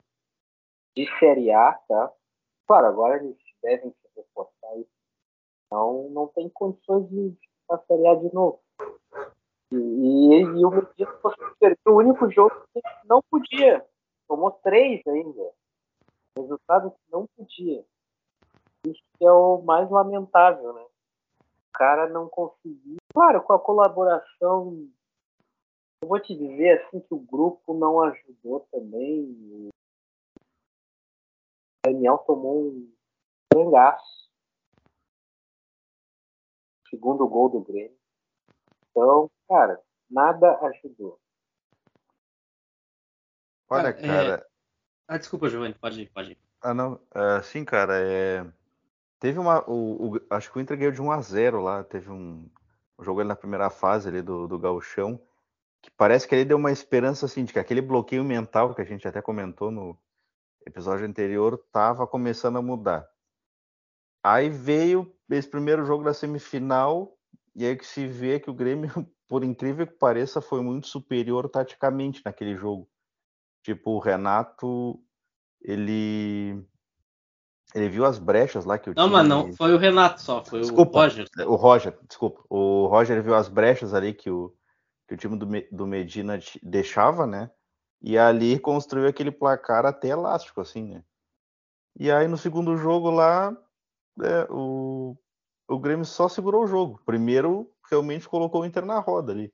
de 0.97 1.07
Série 1.19 1.50
A, 1.50 1.73
tá? 1.73 2.12
Claro, 2.67 2.87
agora 2.87 3.17
eles 3.17 3.37
devem 3.62 3.91
se 3.91 4.09
reforçar 4.17 4.69
aí. 4.73 4.87
Então 5.67 6.09
não 6.11 6.29
tem 6.29 6.49
condições 6.49 7.09
de 7.09 7.37
pra 7.67 7.79
Série 7.87 8.07
A 8.07 8.15
de 8.15 8.33
novo. 8.35 8.61
E, 9.71 9.77
e, 9.77 10.41
e 10.41 10.65
o 10.65 10.71
Medina 10.71 11.19
perder 11.61 11.79
o 11.87 11.97
único 11.97 12.31
jogo 12.31 12.55
que 12.73 12.81
não 13.05 13.23
podia. 13.31 13.85
Tomou 14.27 14.50
três 14.50 15.07
ainda. 15.07 15.53
Resultado 16.37 16.91
que 16.91 17.12
não 17.12 17.27
podia. 17.37 17.85
Isso 18.90 19.02
que 19.18 19.25
é 19.25 19.33
o 19.33 19.62
mais 19.62 19.90
lamentável, 19.90 20.73
né? 20.73 20.83
O 21.40 21.73
cara 21.73 22.09
não 22.09 22.28
conseguiu. 22.28 22.97
Claro, 23.12 23.42
com 23.42 23.52
a 23.52 23.59
colaboração. 23.59 24.88
Eu 26.02 26.09
vou 26.09 26.21
te 26.21 26.35
dizer 26.37 26.80
assim 26.80 27.00
que 27.00 27.14
o 27.14 27.18
grupo 27.18 27.75
não 27.75 28.00
ajudou 28.02 28.61
também. 28.71 29.25
O 29.66 29.68
Daniel 31.85 32.18
tomou 32.18 32.68
um 32.68 32.92
frangaço. 33.52 34.28
Segundo 36.88 37.28
gol 37.28 37.49
do 37.49 37.61
Grêmio. 37.61 37.97
Então, 38.90 39.30
cara, 39.49 39.80
nada 40.11 40.59
ajudou. 40.66 41.21
Olha, 43.68 43.92
Cara, 43.92 44.35
é-. 44.37 44.47
Ah, 45.07 45.18
desculpa, 45.18 45.49
Giovanni, 45.49 45.75
pode 45.75 46.02
ir, 46.02 46.11
pode 46.11 46.33
ir. 46.33 46.38
Ah, 46.61 46.75
não. 46.75 47.00
É, 47.14 47.42
sim, 47.42 47.64
cara. 47.64 47.95
É... 48.00 48.45
Teve 49.21 49.39
uma. 49.39 49.69
O, 49.69 50.17
o- 50.17 50.21
acho 50.31 50.51
que 50.51 50.59
o 50.59 50.61
Inter 50.61 50.77
ganhou 50.77 50.93
de 50.93 51.03
1 51.03 51.11
a 51.11 51.21
0 51.21 51.61
lá. 51.63 51.83
Teve 51.85 52.11
um, 52.11 52.49
jogo 53.01 53.21
ali 53.21 53.29
na 53.29 53.37
primeira 53.37 53.71
fase 53.71 54.09
ali 54.09 54.23
do, 54.23 54.47
do 54.47 54.59
Gauchão. 54.59 55.21
Que 55.83 55.91
parece 55.91 56.27
que 56.27 56.35
ele 56.35 56.45
deu 56.45 56.57
uma 56.57 56.73
esperança 56.73 57.27
assim, 57.27 57.45
de 57.45 57.53
que 57.53 57.59
aquele 57.59 57.81
bloqueio 57.81 58.25
mental 58.25 58.75
que 58.75 58.83
a 58.83 58.85
gente 58.85 59.07
até 59.07 59.23
comentou 59.23 59.71
no 59.71 59.97
episódio 60.67 61.07
anterior 61.07 61.57
tava 61.73 62.07
começando 62.07 62.59
a 62.59 62.63
mudar. 62.63 63.09
Aí 64.23 64.51
veio 64.51 65.15
esse 65.31 65.49
primeiro 65.49 65.85
jogo 65.85 66.05
da 66.05 66.13
semifinal, 66.13 67.17
e 67.55 67.65
aí 67.65 67.77
que 67.77 67.87
se 67.87 68.07
vê 68.07 68.41
que 68.41 68.51
o 68.51 68.55
Grêmio, 68.55 68.91
por 69.29 69.45
incrível 69.45 69.87
que 69.87 69.95
pareça, 69.95 70.41
foi 70.41 70.61
muito 70.63 70.89
superior 70.89 71.49
taticamente 71.49 72.23
naquele 72.25 72.57
jogo. 72.57 72.89
Tipo, 73.63 73.93
o 73.93 73.99
Renato, 73.99 75.01
ele 75.61 76.65
ele 77.75 77.89
viu 77.89 78.05
as 78.05 78.19
brechas 78.19 78.65
lá 78.65 78.79
que 78.79 78.91
o 78.91 78.95
Não, 78.95 79.05
time... 79.05 79.17
mas 79.17 79.29
não, 79.29 79.53
foi 79.53 79.75
o 79.75 79.79
Renato 79.79 80.23
só, 80.23 80.45
foi 80.45 80.61
Desculpa. 80.61 80.99
o 80.99 81.03
Roger. 81.03 81.29
O 81.47 81.55
Roger, 81.55 81.99
desculpa. 82.09 82.43
O 82.49 82.87
Roger 82.87 83.23
viu 83.23 83.35
as 83.35 83.49
brechas 83.49 83.93
ali 83.93 84.15
que 84.15 84.31
o, 84.31 84.55
que 85.07 85.15
o 85.15 85.17
time 85.17 85.37
do, 85.37 85.47
do 85.71 85.87
Medina 85.87 86.39
deixava, 86.63 87.27
né? 87.27 87.51
E 88.01 88.17
ali 88.17 88.59
construiu 88.59 89.09
aquele 89.09 89.31
placar 89.31 89.85
até 89.85 90.09
elástico, 90.09 90.61
assim, 90.61 90.85
né? 90.85 91.05
E 91.99 92.11
aí 92.11 92.29
no 92.29 92.39
segundo 92.39 92.77
jogo 92.77 93.11
lá, 93.11 93.57
é, 94.23 94.47
o, 94.51 95.17
o 95.69 95.79
Grêmio 95.79 96.05
só 96.05 96.29
segurou 96.29 96.65
o 96.65 96.67
jogo. 96.67 97.01
Primeiro, 97.05 97.71
realmente 97.91 98.29
colocou 98.29 98.63
o 98.63 98.65
Inter 98.65 98.87
na 98.87 98.99
roda 98.99 99.33
ali, 99.33 99.53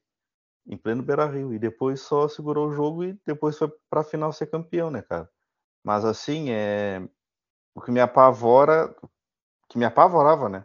em 0.67 0.77
pleno 0.77 1.03
Beira-Rio. 1.03 1.53
E 1.55 1.59
depois 1.59 2.01
só 2.01 2.29
segurou 2.29 2.69
o 2.69 2.73
jogo 2.73 3.05
e 3.05 3.19
depois 3.27 3.59
foi 3.59 3.73
pra 3.89 4.05
final 4.05 4.33
ser 4.33 4.47
campeão, 4.47 4.91
né, 4.91 5.03
cara? 5.03 5.29
Mas 5.83 6.05
assim, 6.05 6.51
é... 6.51 7.03
o 7.75 7.81
que 7.81 7.91
me 7.91 8.01
apavora, 8.01 8.95
que 9.69 9.77
me 9.77 9.85
apavorava, 9.85 10.49
né? 10.49 10.65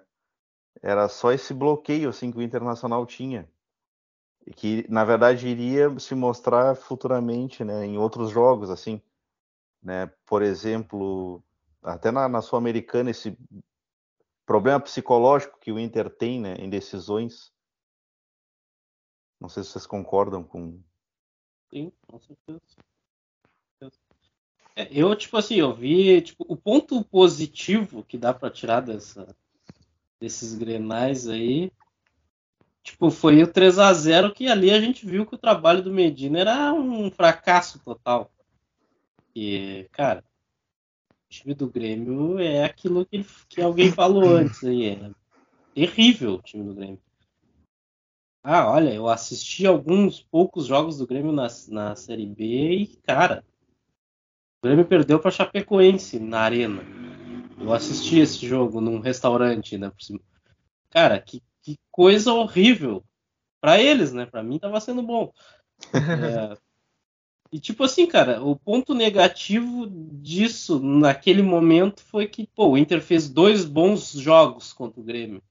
Era 0.81 1.09
só 1.09 1.31
esse 1.31 1.53
bloqueio 1.53 2.09
assim 2.09 2.31
que 2.31 2.37
o 2.37 2.41
Internacional 2.41 3.05
tinha. 3.05 3.49
E 4.45 4.53
que, 4.53 4.85
na 4.89 5.03
verdade, 5.03 5.47
iria 5.47 5.97
se 5.99 6.15
mostrar 6.15 6.75
futuramente, 6.75 7.63
né, 7.63 7.85
em 7.85 7.97
outros 7.97 8.29
jogos, 8.29 8.69
assim. 8.69 9.01
Né? 9.81 10.07
Por 10.25 10.41
exemplo, 10.41 11.43
até 11.81 12.11
na, 12.11 12.29
na 12.29 12.41
Sul-Americana, 12.41 13.09
esse 13.09 13.37
problema 14.45 14.79
psicológico 14.79 15.59
que 15.59 15.71
o 15.71 15.79
Inter 15.79 16.09
tem, 16.09 16.39
né, 16.39 16.55
em 16.55 16.69
decisões. 16.69 17.51
Não 19.39 19.49
sei 19.49 19.63
se 19.63 19.71
vocês 19.71 19.85
concordam 19.85 20.43
com. 20.43 20.81
Sim, 21.69 21.91
com 22.07 22.19
certeza. 22.19 22.59
Eu, 24.91 25.15
tipo 25.15 25.38
assim, 25.38 25.55
eu 25.55 25.74
vi, 25.74 26.22
tipo, 26.22 26.46
o 26.48 26.58
ponto 26.58 27.03
positivo 27.03 28.03
que 28.03 28.17
dá 28.17 28.34
pra 28.34 28.50
tirar 28.50 28.81
dessa, 28.81 29.36
desses 30.19 30.55
grenais 30.55 31.27
aí, 31.27 31.72
tipo, 32.84 33.12
foi 33.12 33.43
o 33.43 33.51
3 33.51 33.77
a 33.77 33.93
0 33.93 34.34
que 34.34 34.48
ali 34.48 34.72
a 34.72 34.81
gente 34.81 35.05
viu 35.05 35.25
que 35.25 35.36
o 35.36 35.39
trabalho 35.39 35.84
do 35.84 35.93
Medina 35.93 36.39
era 36.39 36.74
um 36.74 37.12
fracasso 37.12 37.79
total. 37.79 38.31
E, 39.36 39.88
cara, 39.91 40.24
o 41.12 41.29
time 41.29 41.53
do 41.53 41.69
Grêmio 41.69 42.39
é 42.39 42.63
aquilo 42.63 43.05
que, 43.05 43.24
que 43.48 43.62
alguém 43.62 43.91
falou 43.91 44.29
antes 44.36 44.63
aí, 44.63 44.88
é 44.88 45.12
terrível 45.75 46.36
o 46.36 46.41
time 46.41 46.63
do 46.63 46.74
Grêmio. 46.74 47.00
Ah, 48.41 48.72
olha, 48.72 48.93
eu 48.93 49.08
assisti 49.08 49.67
alguns 49.67 50.22
poucos 50.22 50.65
jogos 50.65 50.98
do 50.98 51.05
Grêmio 51.05 51.31
na, 51.31 51.48
na 51.67 51.96
Série 51.96 52.25
B 52.25 52.72
e, 52.74 52.88
cara, 53.03 53.43
o 54.61 54.67
Grêmio 54.67 54.85
perdeu 54.85 55.19
para 55.19 55.31
Chapecoense 55.31 56.19
na 56.19 56.41
Arena. 56.41 56.81
Eu 57.59 57.73
assisti 57.73 58.19
esse 58.19 58.45
jogo 58.45 58.79
num 58.81 58.99
restaurante, 58.99 59.77
né, 59.77 59.89
por 59.89 60.01
cima. 60.01 60.19
Cara, 60.89 61.19
que, 61.21 61.41
que 61.61 61.77
coisa 61.91 62.33
horrível. 62.33 63.03
Pra 63.61 63.77
eles, 63.81 64.13
né? 64.13 64.25
Pra 64.25 64.41
mim 64.41 64.57
tava 64.57 64.79
sendo 64.79 65.01
bom. 65.03 65.33
É, 65.93 66.57
E 67.51 67.59
tipo 67.59 67.83
assim, 67.83 68.05
cara, 68.05 68.43
o 68.43 68.55
ponto 68.55 68.93
negativo 68.93 69.87
disso 69.89 70.79
naquele 70.79 71.41
momento 71.41 72.01
foi 72.03 72.27
que, 72.27 72.47
pô, 72.55 72.69
o 72.69 72.77
Inter 72.77 73.01
fez 73.01 73.27
dois 73.27 73.65
bons 73.65 74.11
jogos 74.11 74.71
contra 74.71 75.01
o 75.01 75.03
Grêmio. 75.03 75.41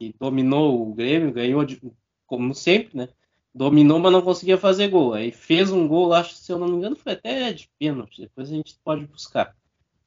E 0.00 0.12
dominou 0.18 0.88
o 0.88 0.94
Grêmio, 0.94 1.32
ganhou 1.32 1.64
de- 1.64 1.80
como 2.26 2.54
sempre, 2.54 2.96
né? 2.96 3.08
Dominou, 3.56 3.98
mas 3.98 4.12
não 4.12 4.20
conseguia 4.20 4.58
fazer 4.58 4.88
gol. 4.88 5.14
Aí 5.14 5.32
fez 5.32 5.72
um 5.72 5.88
gol, 5.88 6.12
acho 6.12 6.34
que 6.34 6.40
se 6.40 6.52
eu 6.52 6.58
não 6.58 6.68
me 6.68 6.76
engano, 6.76 6.94
foi 6.94 7.12
até 7.12 7.50
de 7.54 7.70
pênalti. 7.78 8.20
Depois 8.20 8.50
a 8.50 8.54
gente 8.54 8.78
pode 8.84 9.06
buscar. 9.06 9.56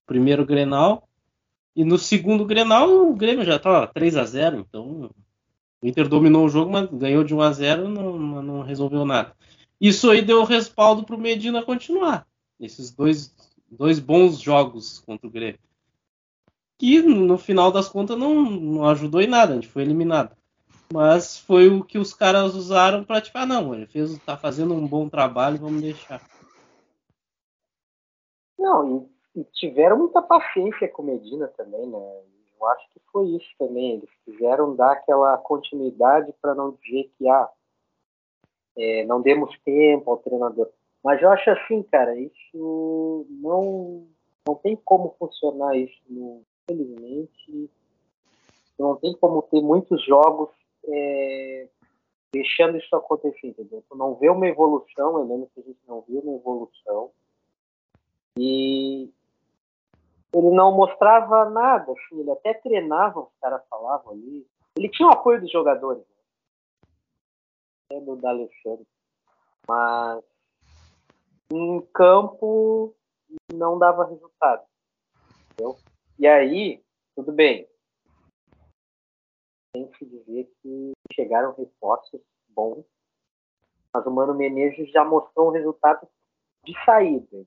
Primeiro 0.05 0.45
Grenal. 0.45 1.09
E 1.75 1.83
no 1.83 1.97
segundo 1.97 2.45
Grenal, 2.45 3.09
o 3.09 3.15
Grêmio 3.15 3.43
já 3.43 3.57
tava 3.57 3.87
3 3.87 4.17
a 4.17 4.23
0 4.23 4.59
então 4.59 5.09
o 5.81 5.87
Inter 5.87 6.07
dominou 6.07 6.45
o 6.45 6.49
jogo, 6.49 6.71
mas 6.71 6.89
ganhou 6.91 7.23
de 7.23 7.33
1 7.33 7.41
a 7.41 7.51
0 7.51 7.89
não, 7.89 8.19
não 8.19 8.61
resolveu 8.61 9.03
nada. 9.03 9.35
Isso 9.81 10.11
aí 10.11 10.21
deu 10.21 10.43
respaldo 10.43 11.03
para 11.03 11.15
o 11.15 11.19
Medina 11.19 11.63
continuar. 11.63 12.27
Esses 12.59 12.91
dois, 12.91 13.33
dois 13.71 13.97
bons 13.97 14.39
jogos 14.39 14.99
contra 14.99 15.25
o 15.25 15.31
Grêmio. 15.31 15.59
Que 16.77 17.01
no 17.01 17.37
final 17.37 17.71
das 17.71 17.89
contas 17.89 18.15
não, 18.15 18.43
não 18.43 18.85
ajudou 18.89 19.21
em 19.21 19.27
nada, 19.27 19.53
a 19.53 19.55
gente 19.55 19.69
foi 19.69 19.81
eliminado. 19.81 20.37
Mas 20.91 21.37
foi 21.37 21.67
o 21.67 21.83
que 21.83 21.97
os 21.99 22.13
caras 22.13 22.55
usaram 22.55 23.03
para 23.03 23.21
tipo, 23.21 23.37
ah 23.37 23.45
não, 23.45 23.73
ele 23.75 23.85
fez, 23.85 24.17
tá 24.19 24.35
fazendo 24.35 24.73
um 24.73 24.87
bom 24.87 25.07
trabalho, 25.07 25.59
vamos 25.59 25.81
deixar. 25.81 26.21
Não, 28.57 29.07
e, 29.35 29.39
e 29.39 29.43
tiveram 29.53 29.99
muita 29.99 30.21
paciência 30.21 30.87
com 30.89 31.03
Medina 31.03 31.47
também, 31.49 31.85
né? 31.85 32.21
eu 32.59 32.67
acho 32.67 32.89
que 32.89 32.99
foi 33.11 33.27
isso 33.29 33.49
também. 33.57 33.93
Eles 33.93 34.09
quiseram 34.25 34.75
dar 34.75 34.91
aquela 34.93 35.37
continuidade 35.37 36.33
para 36.41 36.53
não 36.53 36.71
dizer 36.71 37.11
que 37.17 37.27
ah, 37.29 37.49
é, 38.77 39.05
não 39.05 39.21
demos 39.21 39.57
tempo 39.63 40.11
ao 40.11 40.17
treinador. 40.17 40.69
Mas 41.03 41.21
eu 41.21 41.31
acho 41.31 41.49
assim, 41.51 41.81
cara, 41.83 42.15
isso 42.19 43.25
não, 43.29 44.07
não 44.45 44.55
tem 44.55 44.75
como 44.75 45.15
funcionar 45.17 45.77
isso. 45.77 45.97
Infelizmente, 46.69 47.69
não 48.77 48.95
tem 48.95 49.13
como 49.13 49.41
ter 49.43 49.61
muitos 49.61 50.03
jogos 50.05 50.49
é, 50.91 51.67
deixando 52.31 52.77
isso 52.77 52.95
acontecer, 52.95 53.47
entendeu? 53.47 53.83
Tu 53.89 53.97
não 53.97 54.15
vê 54.15 54.29
uma 54.29 54.47
evolução, 54.47 55.17
eu 55.17 55.23
lembro 55.23 55.49
que 55.53 55.59
a 55.59 55.63
gente 55.63 55.79
não 55.87 56.01
viu 56.01 56.19
uma 56.19 56.35
evolução. 56.35 57.11
E 58.37 59.11
ele 60.33 60.51
não 60.51 60.71
mostrava 60.71 61.49
nada, 61.49 61.91
assim, 61.91 62.19
ele 62.19 62.31
até 62.31 62.53
treinava, 62.53 63.21
os 63.21 63.33
caras 63.41 63.61
falavam 63.69 64.13
ali. 64.13 64.45
Ele 64.77 64.89
tinha 64.89 65.09
o 65.09 65.11
apoio 65.11 65.41
dos 65.41 65.51
jogadores, 65.51 66.03
né? 67.91 67.99
do 68.01 68.15
D'Alessandro. 68.15 68.85
Mas 69.67 70.23
em 71.51 71.81
campo 71.93 72.95
não 73.53 73.77
dava 73.77 74.05
resultado. 74.05 74.63
Entendeu? 75.51 75.77
E 76.17 76.27
aí, 76.27 76.81
tudo 77.15 77.31
bem. 77.31 77.68
Tem 79.71 79.87
que 79.91 80.05
dizer 80.05 80.51
que 80.61 80.91
chegaram 81.13 81.53
reforços 81.53 82.21
bons, 82.49 82.85
mas 83.93 84.05
o 84.05 84.11
Mano 84.11 84.33
Menezes 84.33 84.91
já 84.91 85.05
mostrou 85.05 85.49
um 85.49 85.51
resultado 85.51 86.07
de 86.65 86.73
saída 86.85 87.45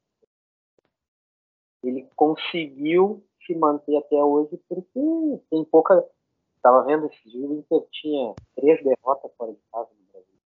ele 1.83 2.09
conseguiu 2.15 3.25
se 3.45 3.55
manter 3.55 3.97
até 3.97 4.23
hoje 4.23 4.57
porque 4.69 5.43
tem 5.51 5.65
pouca. 5.65 6.09
Estava 6.57 6.85
vendo 6.85 7.07
esse 7.07 7.29
dia, 7.29 7.45
o 7.45 7.55
Inter 7.55 7.85
tinha 7.91 8.35
três 8.55 8.83
derrotas 8.85 9.33
fora 9.37 9.53
de 9.53 9.61
casa 9.73 9.91
no 9.99 10.13
Brasil. 10.13 10.41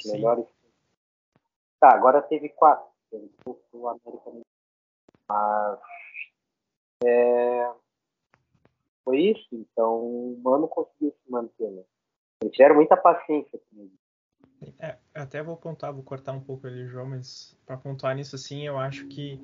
Sim. 0.00 0.12
Melhores. 0.12 0.46
Tá, 1.80 1.92
agora 1.92 2.22
teve 2.22 2.48
quatro. 2.50 2.86
Teve 3.10 3.28
o 3.72 3.88
América 3.88 4.30
Mas. 5.28 5.80
É, 7.04 7.72
foi 9.04 9.20
isso. 9.20 9.48
Então 9.52 9.98
o 9.98 10.40
Mano 10.42 10.68
conseguiu 10.68 11.10
se 11.10 11.30
manter. 11.30 11.70
Né? 11.70 11.82
Eles 12.42 12.54
tiveram 12.54 12.76
muita 12.76 12.96
paciência 12.96 13.58
comigo. 13.70 13.92
É, 14.78 14.96
até 15.14 15.42
vou 15.42 15.56
pontuar, 15.56 15.92
vou 15.92 16.02
cortar 16.02 16.32
um 16.32 16.40
pouco 16.40 16.66
ali, 16.66 16.86
João, 16.86 17.06
mas 17.06 17.56
para 17.64 17.78
pontuar 17.78 18.14
nisso 18.14 18.36
assim, 18.36 18.66
eu 18.66 18.78
acho 18.78 19.06
que 19.06 19.40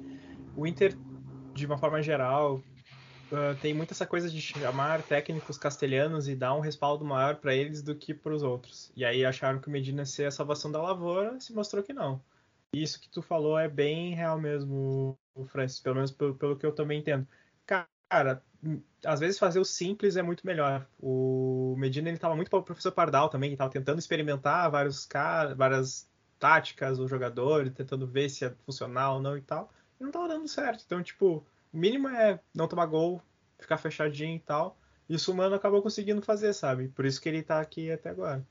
o 0.54 0.66
Inter, 0.66 0.94
de 1.54 1.64
uma 1.64 1.78
forma 1.78 2.02
geral, 2.02 2.56
uh, 2.56 3.56
tem 3.62 3.72
muito 3.72 3.92
essa 3.92 4.06
coisa 4.06 4.28
de 4.28 4.40
chamar 4.40 5.02
técnicos 5.02 5.56
castelhanos 5.56 6.28
e 6.28 6.34
dar 6.34 6.54
um 6.54 6.60
respaldo 6.60 7.02
maior 7.02 7.36
para 7.36 7.54
eles 7.54 7.82
do 7.82 7.94
que 7.94 8.12
para 8.12 8.34
os 8.34 8.42
outros. 8.42 8.92
E 8.94 9.06
aí 9.06 9.24
acharam 9.24 9.58
que 9.58 9.68
o 9.68 9.70
Medina 9.70 10.02
ia 10.02 10.06
ser 10.06 10.26
a 10.26 10.30
salvação 10.30 10.70
da 10.70 10.82
lavoura, 10.82 11.40
se 11.40 11.54
mostrou 11.54 11.82
que 11.82 11.94
não. 11.94 12.20
Isso 12.74 13.00
que 13.00 13.08
tu 13.08 13.22
falou 13.22 13.58
é 13.58 13.68
bem 13.68 14.14
real 14.14 14.38
mesmo, 14.38 15.18
Francis, 15.46 15.80
pelo 15.80 15.94
menos 15.94 16.10
pelo, 16.10 16.34
pelo 16.34 16.56
que 16.56 16.66
eu 16.66 16.74
também 16.74 17.00
entendo. 17.00 17.26
Cara, 18.08 18.42
às 19.04 19.20
vezes 19.20 19.38
fazer 19.38 19.58
o 19.58 19.64
simples 19.64 20.16
é 20.16 20.22
muito 20.22 20.46
melhor. 20.46 20.86
O 21.00 21.74
Medina 21.78 22.08
ele 22.08 22.18
tava 22.18 22.36
muito 22.36 22.50
para 22.50 22.58
o 22.58 22.62
professor 22.62 22.92
Pardal 22.92 23.28
também, 23.28 23.50
que 23.50 23.54
estava 23.54 23.70
tentando 23.70 23.98
experimentar 23.98 24.70
vários 24.70 25.04
caras, 25.06 25.56
várias 25.56 26.08
táticas, 26.38 26.98
o 26.98 27.08
jogador, 27.08 27.70
tentando 27.70 28.06
ver 28.06 28.28
se 28.28 28.44
é 28.44 28.50
funcional 28.64 29.16
ou 29.16 29.22
não 29.22 29.36
e 29.36 29.42
tal. 29.42 29.72
E 30.00 30.04
não 30.04 30.10
tava 30.10 30.28
dando 30.28 30.48
certo. 30.48 30.82
Então, 30.84 31.02
tipo, 31.02 31.46
o 31.72 31.76
mínimo 31.76 32.08
é 32.08 32.40
não 32.54 32.68
tomar 32.68 32.86
gol, 32.86 33.22
ficar 33.58 33.78
fechadinho 33.78 34.36
e 34.36 34.40
tal. 34.40 34.78
E 35.08 35.16
o 35.16 35.34
Mano 35.34 35.54
acabou 35.54 35.82
conseguindo 35.82 36.20
fazer, 36.20 36.52
sabe? 36.52 36.88
Por 36.88 37.04
isso 37.04 37.20
que 37.20 37.28
ele 37.28 37.42
tá 37.42 37.60
aqui 37.60 37.90
até 37.90 38.10
agora. 38.10 38.46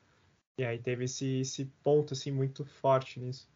E 0.58 0.64
aí 0.64 0.80
teve 0.80 1.04
esse, 1.04 1.42
esse 1.42 1.66
ponto, 1.84 2.14
assim, 2.14 2.32
muito 2.32 2.64
forte 2.66 3.20
nisso. 3.20 3.50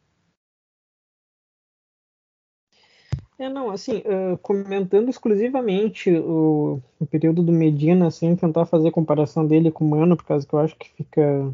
É, 3.39 3.47
não, 3.47 3.69
assim, 3.71 3.99
uh, 3.99 4.37
comentando 4.39 5.07
exclusivamente 5.07 6.11
o, 6.11 6.81
o, 6.99 7.05
período 7.05 7.41
do 7.41 7.53
Medina, 7.53 8.07
assim, 8.07 8.35
tentar 8.35 8.65
fazer 8.65 8.91
comparação 8.91 9.47
dele 9.47 9.71
com 9.71 9.85
o 9.85 9.87
Mano, 9.87 10.17
por 10.17 10.25
causa 10.25 10.45
que 10.45 10.53
eu 10.53 10.59
acho 10.59 10.75
que 10.75 10.89
fica 10.91 11.49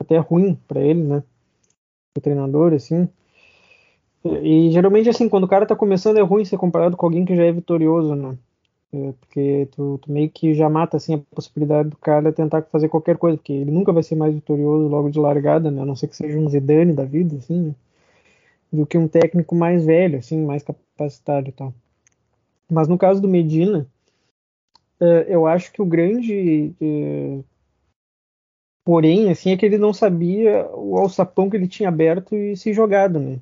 até 0.00 0.18
ruim 0.18 0.58
para 0.66 0.80
ele, 0.80 1.04
né? 1.04 1.22
O 2.18 2.20
treinador, 2.20 2.72
assim. 2.74 3.08
E, 4.24 4.68
e, 4.68 4.72
geralmente, 4.72 5.08
assim, 5.08 5.28
quando 5.28 5.44
o 5.44 5.48
cara 5.48 5.64
tá 5.64 5.76
começando 5.76 6.16
é 6.16 6.22
ruim 6.22 6.44
ser 6.44 6.58
comparado 6.58 6.96
com 6.96 7.06
alguém 7.06 7.24
que 7.24 7.36
já 7.36 7.44
é 7.44 7.52
vitorioso, 7.52 8.16
né? 8.16 8.36
É, 8.92 9.12
porque 9.20 9.68
tu, 9.72 9.98
tu, 10.02 10.10
meio 10.10 10.28
que 10.30 10.54
já 10.54 10.68
mata, 10.68 10.96
assim, 10.96 11.14
a 11.14 11.18
possibilidade 11.34 11.90
do 11.90 11.96
cara 11.98 12.32
tentar 12.32 12.62
fazer 12.62 12.88
qualquer 12.88 13.16
coisa, 13.16 13.36
porque 13.36 13.52
ele 13.52 13.70
nunca 13.70 13.92
vai 13.92 14.02
ser 14.02 14.16
mais 14.16 14.34
vitorioso 14.34 14.88
logo 14.88 15.10
de 15.10 15.20
largada, 15.20 15.70
né? 15.70 15.82
A 15.82 15.86
não 15.86 15.94
ser 15.94 16.08
que 16.08 16.16
seja 16.16 16.36
um 16.36 16.48
Zidane 16.48 16.92
da 16.92 17.04
vida, 17.04 17.36
assim, 17.36 17.68
né? 17.68 17.74
Do 18.72 18.86
que 18.86 18.98
um 18.98 19.08
técnico 19.08 19.54
mais 19.54 19.84
velho, 19.84 20.18
assim, 20.18 20.44
mais 20.44 20.62
capacitado 20.62 21.48
e 21.48 21.52
tal. 21.52 21.74
Mas 22.70 22.88
no 22.88 22.98
caso 22.98 23.20
do 23.20 23.28
Medina, 23.28 23.86
uh, 25.00 25.24
eu 25.28 25.46
acho 25.46 25.72
que 25.72 25.80
o 25.80 25.86
grande 25.86 26.74
uh, 26.80 27.44
porém, 28.86 29.30
assim, 29.30 29.50
é 29.50 29.56
que 29.56 29.66
ele 29.66 29.78
não 29.78 29.92
sabia 29.92 30.64
o 30.72 30.96
alçapão 30.96 31.50
que 31.50 31.56
ele 31.56 31.66
tinha 31.66 31.88
aberto 31.88 32.36
e 32.36 32.56
se 32.56 32.72
jogado, 32.72 33.18
né? 33.18 33.40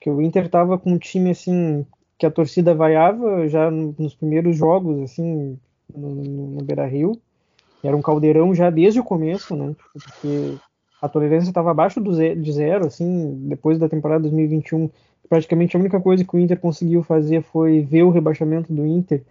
Que 0.00 0.08
o 0.08 0.22
Inter 0.22 0.48
tava 0.48 0.78
com 0.78 0.92
um 0.92 0.98
time 0.98 1.30
assim 1.30 1.84
que 2.16 2.24
a 2.24 2.30
torcida 2.30 2.72
vaiava 2.72 3.48
já 3.48 3.68
nos 3.68 4.14
primeiros 4.14 4.56
jogos, 4.56 5.02
assim, 5.02 5.58
no, 5.92 6.14
no, 6.14 6.46
no 6.50 6.64
Beira 6.64 6.86
Rio. 6.86 7.20
Era 7.82 7.96
um 7.96 8.02
caldeirão 8.02 8.54
já 8.54 8.70
desde 8.70 9.00
o 9.00 9.04
começo, 9.04 9.56
né? 9.56 9.74
Porque 9.92 10.56
a 11.04 11.08
tolerância 11.08 11.50
estava 11.50 11.70
abaixo 11.70 12.00
de 12.00 12.50
zero, 12.52 12.86
assim, 12.86 13.34
depois 13.46 13.78
da 13.78 13.90
temporada 13.90 14.22
2021. 14.22 14.88
Praticamente 15.28 15.76
a 15.76 15.80
única 15.80 16.00
coisa 16.00 16.24
que 16.24 16.34
o 16.34 16.38
Inter 16.38 16.58
conseguiu 16.58 17.02
fazer 17.02 17.42
foi 17.42 17.82
ver 17.82 18.04
o 18.04 18.10
rebaixamento 18.10 18.72
do 18.72 18.86
Inter. 18.86 19.22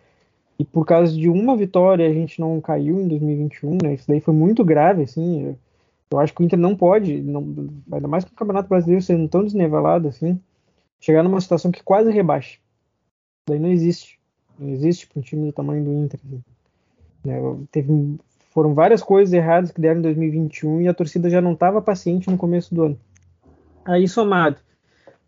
E 0.59 0.63
por 0.63 0.85
causa 0.85 1.11
de 1.11 1.27
uma 1.29 1.57
vitória 1.57 2.07
a 2.07 2.13
gente 2.13 2.39
não 2.39 2.61
caiu 2.61 3.01
em 3.01 3.07
2021, 3.07 3.79
né? 3.81 3.95
Isso 3.95 4.07
daí 4.07 4.19
foi 4.19 4.35
muito 4.35 4.63
grave, 4.63 5.01
assim. 5.01 5.55
Eu 6.11 6.19
acho 6.19 6.31
que 6.31 6.43
o 6.43 6.45
Inter 6.45 6.59
não 6.59 6.75
pode, 6.75 7.19
não, 7.23 7.41
ainda 7.91 8.07
mais 8.07 8.23
com 8.23 8.29
o 8.29 8.35
Campeonato 8.35 8.69
Brasileiro 8.69 9.01
sendo 9.01 9.27
tão 9.27 9.43
desnivelado 9.43 10.07
assim, 10.07 10.39
chegar 10.99 11.23
numa 11.23 11.41
situação 11.41 11.71
que 11.71 11.81
quase 11.81 12.11
rebaixe. 12.11 12.59
Daí 13.47 13.57
não 13.57 13.71
existe. 13.71 14.19
Não 14.59 14.69
existe 14.69 15.07
para 15.07 15.19
um 15.19 15.23
time 15.23 15.47
do 15.47 15.51
tamanho 15.51 15.83
do 15.83 15.91
Inter. 15.91 16.19
Assim. 16.23 16.43
Né? 17.25 17.35
Teve 17.71 18.19
foram 18.53 18.73
várias 18.73 19.01
coisas 19.01 19.33
erradas 19.33 19.71
que 19.71 19.81
deram 19.81 19.99
em 19.99 20.03
2021 20.03 20.81
e 20.81 20.87
a 20.87 20.93
torcida 20.93 21.29
já 21.29 21.41
não 21.41 21.53
estava 21.53 21.81
paciente 21.81 22.29
no 22.29 22.37
começo 22.37 22.73
do 22.73 22.83
ano. 22.83 22.99
Aí 23.83 24.07
somado, 24.07 24.57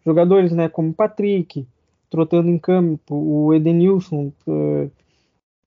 jogadores 0.05 0.51
né, 0.51 0.69
como 0.69 0.93
Patrick, 0.93 1.67
trotando 2.09 2.49
em 2.49 2.59
campo, 2.59 3.15
o 3.15 3.53
Edenilson, 3.53 4.31
uh, 4.47 4.89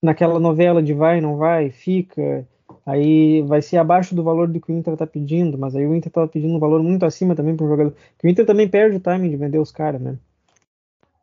naquela 0.00 0.38
novela 0.38 0.82
de 0.82 0.94
vai, 0.94 1.20
não 1.20 1.36
vai, 1.36 1.70
fica, 1.70 2.46
aí 2.86 3.42
vai 3.42 3.60
ser 3.60 3.76
abaixo 3.78 4.14
do 4.14 4.22
valor 4.22 4.46
do 4.46 4.60
que 4.60 4.72
o 4.72 4.74
Inter 4.74 4.92
está 4.92 5.06
pedindo, 5.06 5.58
mas 5.58 5.74
aí 5.74 5.86
o 5.86 5.94
Inter 5.94 6.08
estava 6.08 6.28
pedindo 6.28 6.54
um 6.54 6.60
valor 6.60 6.82
muito 6.82 7.04
acima 7.04 7.34
também 7.34 7.56
para 7.56 7.66
o 7.66 7.68
jogador, 7.68 7.94
que 8.18 8.26
o 8.26 8.30
Inter 8.30 8.46
também 8.46 8.68
perde 8.68 8.96
o 8.96 9.00
timing 9.00 9.30
de 9.30 9.36
vender 9.36 9.58
os 9.58 9.72
caras, 9.72 10.00
né? 10.00 10.16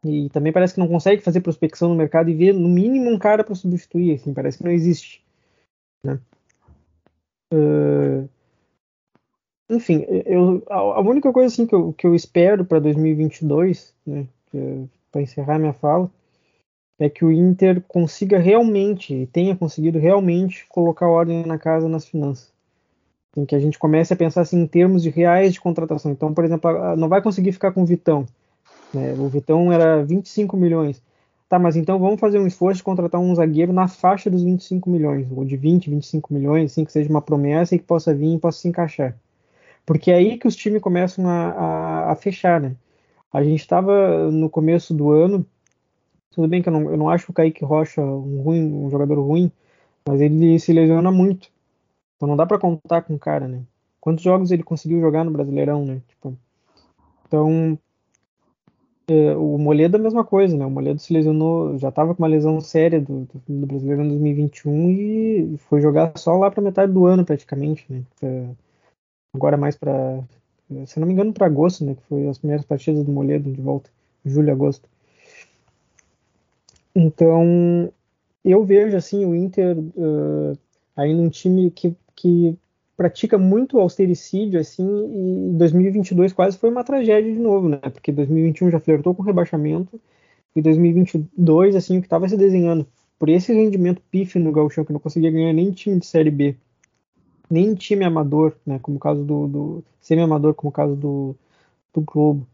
E 0.03 0.29
também 0.29 0.53
parece 0.53 0.75
que 0.75 0.79
não 0.79 0.87
consegue 0.87 1.23
fazer 1.23 1.41
prospecção 1.41 1.89
no 1.89 1.95
mercado 1.95 2.29
e 2.29 2.35
ver 2.35 2.53
no 2.53 2.69
mínimo 2.69 3.09
um 3.09 3.17
cara 3.17 3.43
para 3.43 3.55
substituir, 3.55 4.13
assim, 4.13 4.33
parece 4.33 4.59
que 4.59 4.63
não 4.63 4.71
existe. 4.71 5.24
Né? 6.05 6.19
Uh, 7.53 8.29
enfim, 9.69 10.05
eu, 10.07 10.63
a, 10.69 11.01
única 11.01 11.31
coisa 11.33 11.47
assim, 11.47 11.65
que, 11.65 11.73
eu, 11.73 11.93
que 11.93 12.05
eu 12.05 12.13
espero 12.13 12.63
para 12.63 12.79
2022, 12.79 13.93
né, 14.05 14.27
para 15.11 15.21
encerrar 15.21 15.57
minha 15.57 15.73
fala, 15.73 16.09
é 16.99 17.09
que 17.09 17.25
o 17.25 17.31
Inter 17.31 17.81
consiga 17.87 18.37
realmente, 18.37 19.27
tenha 19.33 19.55
conseguido 19.55 19.97
realmente 19.97 20.65
colocar 20.69 21.07
ordem 21.07 21.45
na 21.45 21.57
casa 21.57 21.89
nas 21.89 22.05
finanças. 22.05 22.53
Em 23.35 23.43
que 23.43 23.55
a 23.55 23.59
gente 23.59 23.77
comece 23.77 24.13
a 24.13 24.15
pensar 24.15 24.41
assim, 24.41 24.61
em 24.61 24.67
termos 24.67 25.03
de 25.03 25.09
reais 25.09 25.53
de 25.53 25.59
contratação. 25.59 26.11
Então, 26.11 26.33
por 26.33 26.45
exemplo, 26.45 26.95
não 26.95 27.09
vai 27.09 27.21
conseguir 27.21 27.51
ficar 27.51 27.71
com 27.71 27.81
o 27.81 27.85
Vitão. 27.85 28.25
Né? 28.93 29.13
O 29.13 29.27
Vitão 29.27 29.73
era 29.73 30.03
25 30.05 30.55
milhões. 30.55 31.01
Tá, 31.47 31.60
mas 31.60 31.75
então 31.75 31.99
vamos 31.99 32.19
fazer 32.19 32.39
um 32.39 32.47
esforço 32.47 32.77
de 32.77 32.84
contratar 32.84 33.21
um 33.21 33.36
zagueiro 33.36 33.71
na 33.71 33.88
faixa 33.88 34.29
dos 34.29 34.43
25 34.43 34.89
milhões, 34.89 35.27
ou 35.31 35.45
de 35.45 35.55
20, 35.55 35.89
25 35.91 36.34
milhões, 36.34 36.71
assim, 36.71 36.84
que 36.84 36.91
seja 36.91 37.10
uma 37.10 37.21
promessa 37.21 37.75
e 37.75 37.79
que 37.79 37.86
possa 37.86 38.13
vir 38.15 38.36
e 38.36 38.39
possa 38.39 38.60
se 38.60 38.67
encaixar. 38.67 39.15
Porque 39.86 40.12
é 40.12 40.15
aí 40.15 40.38
que 40.38 40.47
os 40.47 40.55
times 40.55 40.81
começam 40.81 41.27
a, 41.27 41.49
a, 41.51 42.12
a 42.12 42.15
fechar, 42.15 42.60
né? 42.60 42.75
A 43.31 43.43
gente 43.43 43.60
estava 43.60 44.31
no 44.31 44.49
começo 44.49 44.93
do 44.93 45.12
ano, 45.12 45.45
tudo 46.31 46.47
bem 46.47 46.62
que 46.62 46.69
eu 46.69 46.73
não, 46.73 46.89
eu 46.89 46.97
não 46.97 47.10
acho 47.10 47.31
o 47.31 47.34
Kaique 47.34 47.63
Rocha 47.63 48.01
um, 48.01 48.41
ruim, 48.41 48.73
um 48.73 48.89
jogador 48.89 49.21
ruim, 49.21 49.51
mas 50.08 50.21
ele 50.21 50.58
se 50.60 50.73
lesiona 50.73 51.12
muito. 51.12 51.49
Então 52.15 52.27
não 52.27 52.36
dá 52.36 52.45
para 52.45 52.60
contar 52.60 53.03
com 53.03 53.15
o 53.15 53.19
cara, 53.19 53.47
né? 53.47 53.62
Quantos 54.01 54.23
jogos 54.23 54.51
ele 54.51 54.63
conseguiu 54.63 54.99
jogar 54.99 55.23
no 55.23 55.31
Brasileirão, 55.31 55.86
né? 55.86 56.01
Tipo, 56.08 56.38
então 57.27 57.77
É, 59.07 59.35
o 59.35 59.57
Moledo 59.57 59.97
é 59.97 59.99
a 59.99 60.03
mesma 60.03 60.23
coisa, 60.25 60.57
né? 60.57 60.65
O 60.65 60.69
Moledo 60.69 60.99
se 60.99 61.13
lesionou, 61.13 61.77
já 61.77 61.89
estava 61.89 62.15
com 62.15 62.23
uma 62.23 62.27
lesão 62.27 62.59
séria 62.59 62.99
do, 62.99 63.27
do, 63.47 63.67
brasileiro 63.67 64.03
em 64.03 64.09
2021 64.09 64.89
e 64.91 65.57
foi 65.59 65.79
jogar 65.79 66.17
só 66.17 66.35
lá 66.37 66.49
para 66.49 66.63
metade 66.63 66.91
do 66.91 67.05
ano 67.05 67.23
praticamente, 67.23 67.85
né? 67.89 68.03
Agora 69.33 69.57
mais 69.57 69.75
para, 69.75 70.23
se 70.87 70.99
não 70.99 71.07
me 71.07 71.13
engano, 71.13 71.33
para 71.33 71.45
agosto, 71.45 71.85
né? 71.85 71.95
Que 71.95 72.01
foi 72.03 72.27
as 72.27 72.39
primeiras 72.39 72.65
partidas 72.65 73.03
do 73.03 73.11
Moledo 73.11 73.51
de 73.51 73.61
volta, 73.61 73.89
julho, 74.25 74.51
agosto. 74.51 74.89
Então, 76.95 77.91
eu 78.43 78.63
vejo 78.63 78.95
assim 78.97 79.25
o 79.25 79.35
Inter 79.35 79.77
uh, 79.77 80.57
ainda 80.95 81.21
um 81.21 81.29
time 81.29 81.69
que, 81.69 81.95
que 82.15 82.57
pratica 82.95 83.38
muito 83.38 83.79
austericídio, 83.79 84.60
assim, 84.60 84.86
e 84.86 85.58
2022 85.58 86.34
quase 86.34 86.58
foi 86.58 86.69
uma 86.69 86.84
tragédia 86.84 87.31
de 87.31 87.39
novo, 87.39 87.69
né? 87.69 87.77
Porque 87.77 88.12
2021 88.12 88.71
já 88.71 88.79
flertou 88.79 89.13
com 89.13 89.23
rebaixamento, 89.23 89.99
e 90.55 90.62
2022, 90.62 91.75
assim, 91.75 91.97
o 91.97 92.01
que 92.01 92.08
estava 92.08 92.29
se 92.29 92.38
desenhando 92.38 92.88
por 93.19 93.27
esse 93.29 93.53
rendimento 93.53 94.01
pífio 94.10 94.39
no 94.41 94.51
Gauchão, 94.51 94.86
que 94.86 94.93
não 94.93 94.99
conseguia 94.99 95.31
ganhar 95.31 95.53
nem 95.53 95.71
time 95.71 95.99
de 95.99 96.05
Série 96.05 96.31
B, 96.31 96.55
nem 97.49 97.75
time 97.75 98.05
amador, 98.05 98.55
né? 98.65 98.79
Como 98.79 98.97
o 98.97 98.99
caso 98.99 99.23
do, 99.23 99.47
do 99.47 99.84
semi-amador, 99.99 100.53
como 100.53 100.69
o 100.69 100.73
caso 100.73 100.95
do, 100.95 101.36
do 101.93 102.01
Globo, 102.01 102.47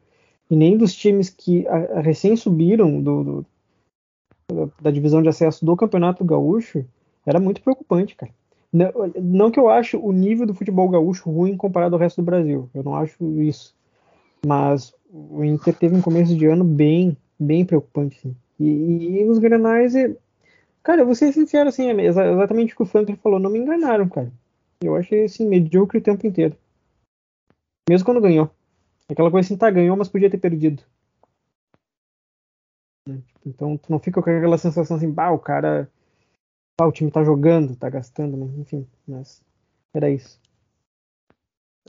e 0.49 0.55
nem 0.55 0.77
dos 0.77 0.93
times 0.93 1.29
que 1.29 1.67
a, 1.67 1.99
a 1.99 2.01
recém 2.01 2.35
subiram 2.35 3.01
do, 3.01 3.45
do, 4.49 4.73
da 4.81 4.91
divisão 4.91 5.21
de 5.21 5.29
acesso 5.29 5.63
do 5.63 5.75
Campeonato 5.77 6.25
Gaúcho, 6.25 6.83
era 7.25 7.39
muito 7.39 7.61
preocupante, 7.61 8.15
cara. 8.15 8.33
Não, 8.71 8.91
não, 9.21 9.51
que 9.51 9.59
eu 9.59 9.69
acho 9.69 9.99
o 9.99 10.13
nível 10.13 10.45
do 10.45 10.53
futebol 10.53 10.87
gaúcho 10.87 11.29
ruim 11.29 11.57
comparado 11.57 11.95
ao 11.95 11.99
resto 11.99 12.21
do 12.21 12.25
Brasil. 12.25 12.69
Eu 12.73 12.83
não 12.83 12.95
acho 12.95 13.41
isso. 13.41 13.75
Mas 14.45 14.93
o 15.09 15.43
Inter 15.43 15.75
teve 15.75 15.95
um 15.95 16.01
começo 16.01 16.35
de 16.35 16.45
ano 16.45 16.63
bem, 16.63 17.17
bem 17.37 17.65
preocupante. 17.65 18.19
Sim. 18.21 18.35
E, 18.59 19.21
e, 19.21 19.27
os 19.27 19.39
Grenais, 19.39 19.93
cara, 20.83 21.01
eu 21.01 21.05
vou 21.05 21.15
ser 21.15 21.33
sincero, 21.33 21.69
assim, 21.69 21.87
é 21.87 22.05
exatamente 22.05 22.73
o 22.73 22.77
que 22.77 22.83
o 22.83 22.85
Franklin 22.85 23.15
falou, 23.15 23.39
não 23.39 23.49
me 23.49 23.59
enganaram, 23.59 24.07
cara. 24.07 24.31
Eu 24.81 24.95
achei 24.95 25.25
assim, 25.25 25.47
medíocre 25.47 25.97
o 25.97 26.01
tempo 26.01 26.25
inteiro. 26.25 26.55
Mesmo 27.89 28.05
quando 28.05 28.21
ganhou. 28.21 28.49
Aquela 29.09 29.29
coisa 29.29 29.45
assim, 29.45 29.57
tá, 29.57 29.69
ganhou, 29.69 29.97
mas 29.97 30.07
podia 30.07 30.29
ter 30.29 30.37
perdido. 30.37 30.83
Então 33.45 33.77
tu 33.77 33.91
não 33.91 33.99
fica 33.99 34.21
com 34.21 34.29
aquela 34.29 34.57
sensação 34.57 34.95
assim, 34.95 35.11
bah, 35.11 35.31
o 35.31 35.39
cara 35.39 35.89
ah, 36.79 36.87
o 36.87 36.91
time 36.91 37.11
tá 37.11 37.23
jogando, 37.23 37.75
tá 37.75 37.89
gastando, 37.89 38.37
enfim, 38.59 38.87
mas 39.07 39.43
era 39.93 40.09
isso. 40.09 40.39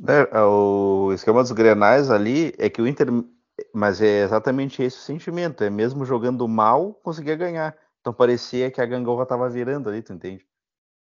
É, 0.09 0.40
o 0.40 1.12
esquema 1.12 1.42
dos 1.42 1.53
Grenais 1.53 2.11
ali 2.11 2.53
é 2.59 2.68
que 2.68 2.81
o 2.81 2.87
Inter, 2.87 3.09
mas 3.75 4.01
é 4.01 4.23
exatamente 4.23 4.83
esse 4.83 4.97
o 4.97 5.01
sentimento, 5.01 5.62
é 5.62 5.71
mesmo 5.71 6.05
jogando 6.05 6.47
mal, 6.49 6.95
conseguia 6.95 7.37
ganhar. 7.37 7.77
Então 8.01 8.12
parecia 8.12 8.71
que 8.71 8.81
a 8.81 8.87
gangorra 8.87 9.27
tava 9.27 9.49
virando 9.49 9.88
ali, 9.88 10.03
tu 10.03 10.12
entende? 10.12 10.47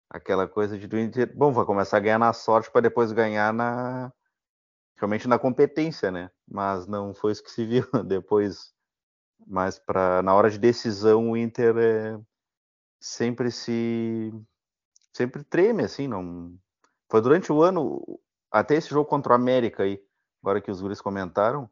Aquela 0.09 0.47
coisa 0.47 0.77
de 0.77 0.87
do 0.87 0.97
Inter, 0.97 1.31
bom, 1.35 1.51
vai 1.51 1.65
começar 1.65 1.97
a 1.97 1.99
ganhar 1.99 2.19
na 2.19 2.33
sorte 2.33 2.71
para 2.71 2.81
depois 2.81 3.11
ganhar 3.11 3.53
na 3.53 4.11
realmente 4.97 5.27
na 5.27 5.37
competência, 5.37 6.11
né? 6.11 6.31
Mas 6.49 6.87
não 6.87 7.13
foi 7.13 7.31
isso 7.31 7.43
que 7.43 7.51
se 7.51 7.65
viu 7.65 7.83
depois. 8.05 8.73
Mas 9.45 9.77
para 9.79 10.21
na 10.23 10.33
hora 10.33 10.49
de 10.49 10.57
decisão 10.57 11.31
o 11.31 11.37
Inter 11.37 11.75
é, 11.77 12.19
sempre 12.99 13.51
se 13.51 14.33
sempre 15.13 15.43
treme 15.43 15.83
assim, 15.83 16.07
não 16.07 16.55
foi 17.09 17.21
durante 17.21 17.51
o 17.51 17.61
ano 17.61 18.19
até 18.51 18.75
esse 18.75 18.89
jogo 18.89 19.09
contra 19.09 19.33
o 19.33 19.35
América 19.35 19.83
aí, 19.83 20.01
agora 20.41 20.61
que 20.61 20.71
os 20.71 20.81
guris 20.81 21.01
comentaram, 21.01 21.69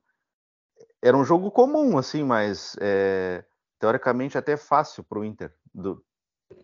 era 1.01 1.15
um 1.15 1.23
jogo 1.23 1.51
comum 1.51 1.97
assim, 1.97 2.23
mas 2.23 2.75
é, 2.79 3.43
teoricamente 3.79 4.37
até 4.37 4.57
fácil 4.57 5.03
para 5.03 5.19
o 5.19 5.25
Inter, 5.25 5.53
do, 5.73 6.03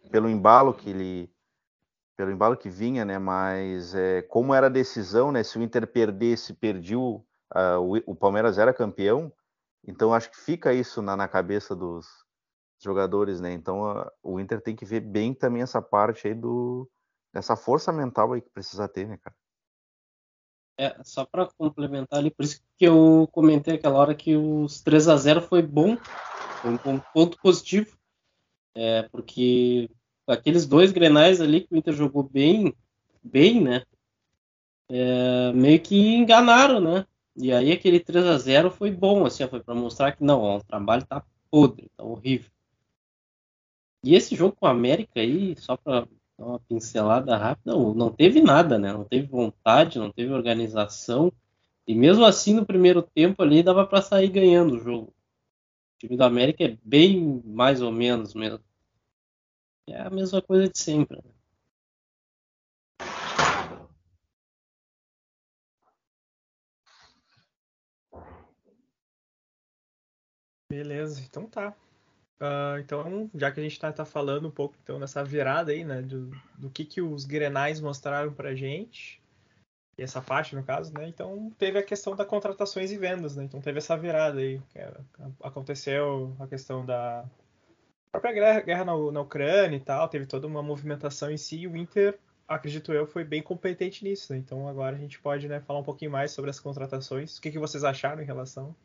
pelo 0.09 0.29
embalo 0.29 0.73
que 0.73 0.89
ele 0.89 1.33
pelo 2.15 2.31
embalo 2.31 2.55
que 2.55 2.69
vinha, 2.69 3.03
né? 3.03 3.17
Mas 3.17 3.95
é, 3.95 4.21
como 4.21 4.53
era 4.53 4.67
a 4.67 4.69
decisão, 4.69 5.31
né? 5.31 5.43
Se 5.43 5.57
o 5.57 5.63
Inter 5.63 5.87
perdesse, 5.87 6.53
perdiu, 6.53 7.25
uh, 7.55 7.79
o, 7.79 8.11
o, 8.11 8.15
Palmeiras 8.15 8.59
era 8.59 8.73
campeão. 8.73 9.33
Então 9.87 10.13
acho 10.13 10.29
que 10.29 10.37
fica 10.37 10.71
isso 10.71 11.01
na, 11.01 11.17
na 11.17 11.27
cabeça 11.27 11.75
dos, 11.75 12.20
jogadores, 12.83 13.39
né? 13.39 13.53
Então 13.53 13.85
a, 13.85 14.11
o 14.23 14.39
Inter 14.39 14.61
tem 14.61 14.75
que 14.75 14.85
ver 14.85 15.01
bem 15.01 15.33
também 15.33 15.61
essa 15.61 15.81
parte 15.81 16.27
aí 16.27 16.33
do 16.33 16.89
dessa 17.33 17.55
força 17.55 17.91
mental 17.91 18.33
aí 18.33 18.41
que 18.41 18.49
precisa 18.49 18.87
ter, 18.87 19.07
né, 19.07 19.17
cara? 19.17 19.35
É, 20.77 20.97
só 21.03 21.25
para 21.25 21.47
complementar 21.57 22.19
ali, 22.19 22.31
por 22.31 22.43
isso 22.43 22.61
que 22.75 22.85
eu 22.85 23.29
comentei 23.31 23.75
aquela 23.75 23.99
hora 23.99 24.15
que 24.15 24.35
os 24.35 24.81
3 24.81 25.07
a 25.07 25.15
0 25.15 25.41
foi 25.41 25.61
bom, 25.61 25.95
foi 26.61 26.71
um 26.71 26.99
ponto 27.13 27.37
positivo, 27.39 27.95
é, 28.75 29.03
porque 29.11 29.89
aqueles 30.25 30.65
dois 30.65 30.91
grenais 30.91 31.39
ali 31.39 31.61
que 31.61 31.73
o 31.73 31.77
Inter 31.77 31.93
jogou 31.93 32.23
bem, 32.23 32.73
bem, 33.21 33.61
né? 33.61 33.83
É, 34.89 35.53
meio 35.53 35.79
que 35.81 36.15
enganaram, 36.15 36.79
né? 36.79 37.05
E 37.35 37.53
aí 37.53 37.71
aquele 37.71 37.99
3 37.99 38.25
a 38.25 38.37
0 38.37 38.71
foi 38.71 38.91
bom, 38.91 39.25
assim, 39.25 39.47
foi 39.47 39.61
para 39.61 39.75
mostrar 39.75 40.13
que 40.13 40.23
não, 40.23 40.41
ó, 40.41 40.57
o 40.57 40.63
trabalho 40.63 41.05
tá 41.05 41.23
podre, 41.49 41.89
tá 41.95 42.03
horrível. 42.03 42.49
E 44.03 44.15
esse 44.15 44.35
jogo 44.35 44.55
com 44.55 44.65
a 44.65 44.71
América 44.71 45.19
aí, 45.19 45.55
só 45.57 45.77
para 45.77 46.07
dar 46.37 46.45
uma 46.45 46.59
pincelada 46.59 47.37
rápida, 47.37 47.73
não, 47.73 47.93
não 47.93 48.11
teve 48.11 48.41
nada, 48.41 48.79
né? 48.79 48.91
Não 48.91 49.03
teve 49.05 49.27
vontade, 49.27 49.99
não 49.99 50.11
teve 50.11 50.33
organização. 50.33 51.31
E 51.87 51.93
mesmo 51.93 52.25
assim, 52.25 52.55
no 52.55 52.65
primeiro 52.65 53.01
tempo 53.03 53.41
ali, 53.43 53.61
dava 53.61 53.85
para 53.85 54.01
sair 54.01 54.29
ganhando 54.29 54.75
o 54.75 54.79
jogo. 54.79 55.13
O 55.95 55.99
time 55.99 56.17
do 56.17 56.23
América 56.23 56.63
é 56.63 56.77
bem 56.83 57.41
mais 57.45 57.81
ou 57.81 57.91
menos 57.91 58.33
mesmo. 58.33 58.63
É 59.87 60.01
a 60.01 60.09
mesma 60.09 60.41
coisa 60.41 60.67
de 60.67 60.79
sempre. 60.79 61.17
Né? 61.17 61.31
Beleza, 70.69 71.21
então 71.21 71.47
tá. 71.47 71.75
Uh, 72.41 72.79
então, 72.79 73.29
já 73.35 73.51
que 73.51 73.59
a 73.59 73.63
gente 73.63 73.73
está 73.73 73.93
tá 73.93 74.03
falando 74.03 74.47
um 74.47 74.51
pouco 74.51 74.75
então 74.81 74.97
nessa 74.97 75.23
virada 75.23 75.71
aí, 75.71 75.83
né, 75.83 76.01
do, 76.01 76.31
do 76.57 76.71
que, 76.71 76.83
que 76.83 76.99
os 76.99 77.23
Grenais 77.23 77.79
mostraram 77.79 78.33
para 78.33 78.55
gente, 78.55 79.21
e 79.95 80.01
essa 80.01 80.19
parte 80.23 80.55
no 80.55 80.63
caso, 80.63 80.91
né, 80.91 81.07
então 81.07 81.51
teve 81.59 81.77
a 81.77 81.83
questão 81.83 82.15
da 82.15 82.25
contratações 82.25 82.91
e 82.91 82.97
vendas, 82.97 83.35
né, 83.35 83.43
então 83.43 83.61
teve 83.61 83.77
essa 83.77 83.95
virada 83.95 84.39
aí, 84.39 84.59
é, 84.73 84.91
aconteceu 85.43 86.35
a 86.39 86.47
questão 86.47 86.83
da 86.83 87.23
própria 88.11 88.33
guerra, 88.33 88.61
guerra 88.61 88.85
na, 88.85 89.11
na, 89.11 89.21
Ucrânia 89.21 89.77
e 89.77 89.79
tal, 89.79 90.09
teve 90.09 90.25
toda 90.25 90.47
uma 90.47 90.63
movimentação 90.63 91.29
em 91.29 91.37
si, 91.37 91.59
e 91.59 91.67
o 91.67 91.77
Inter, 91.77 92.17
acredito 92.47 92.91
eu, 92.91 93.05
foi 93.05 93.23
bem 93.23 93.43
competente 93.43 94.03
nisso, 94.03 94.33
né, 94.33 94.39
então 94.39 94.67
agora 94.67 94.95
a 94.95 94.99
gente 94.99 95.19
pode, 95.19 95.47
né, 95.47 95.59
falar 95.59 95.81
um 95.81 95.83
pouquinho 95.83 96.09
mais 96.09 96.31
sobre 96.31 96.49
as 96.49 96.59
contratações, 96.59 97.37
o 97.37 97.41
que, 97.41 97.51
que 97.51 97.59
vocês 97.59 97.83
acharam 97.83 98.23
em 98.23 98.25
relação 98.25 98.75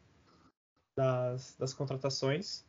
das, 0.94 1.56
das 1.56 1.72
contratações, 1.72 2.66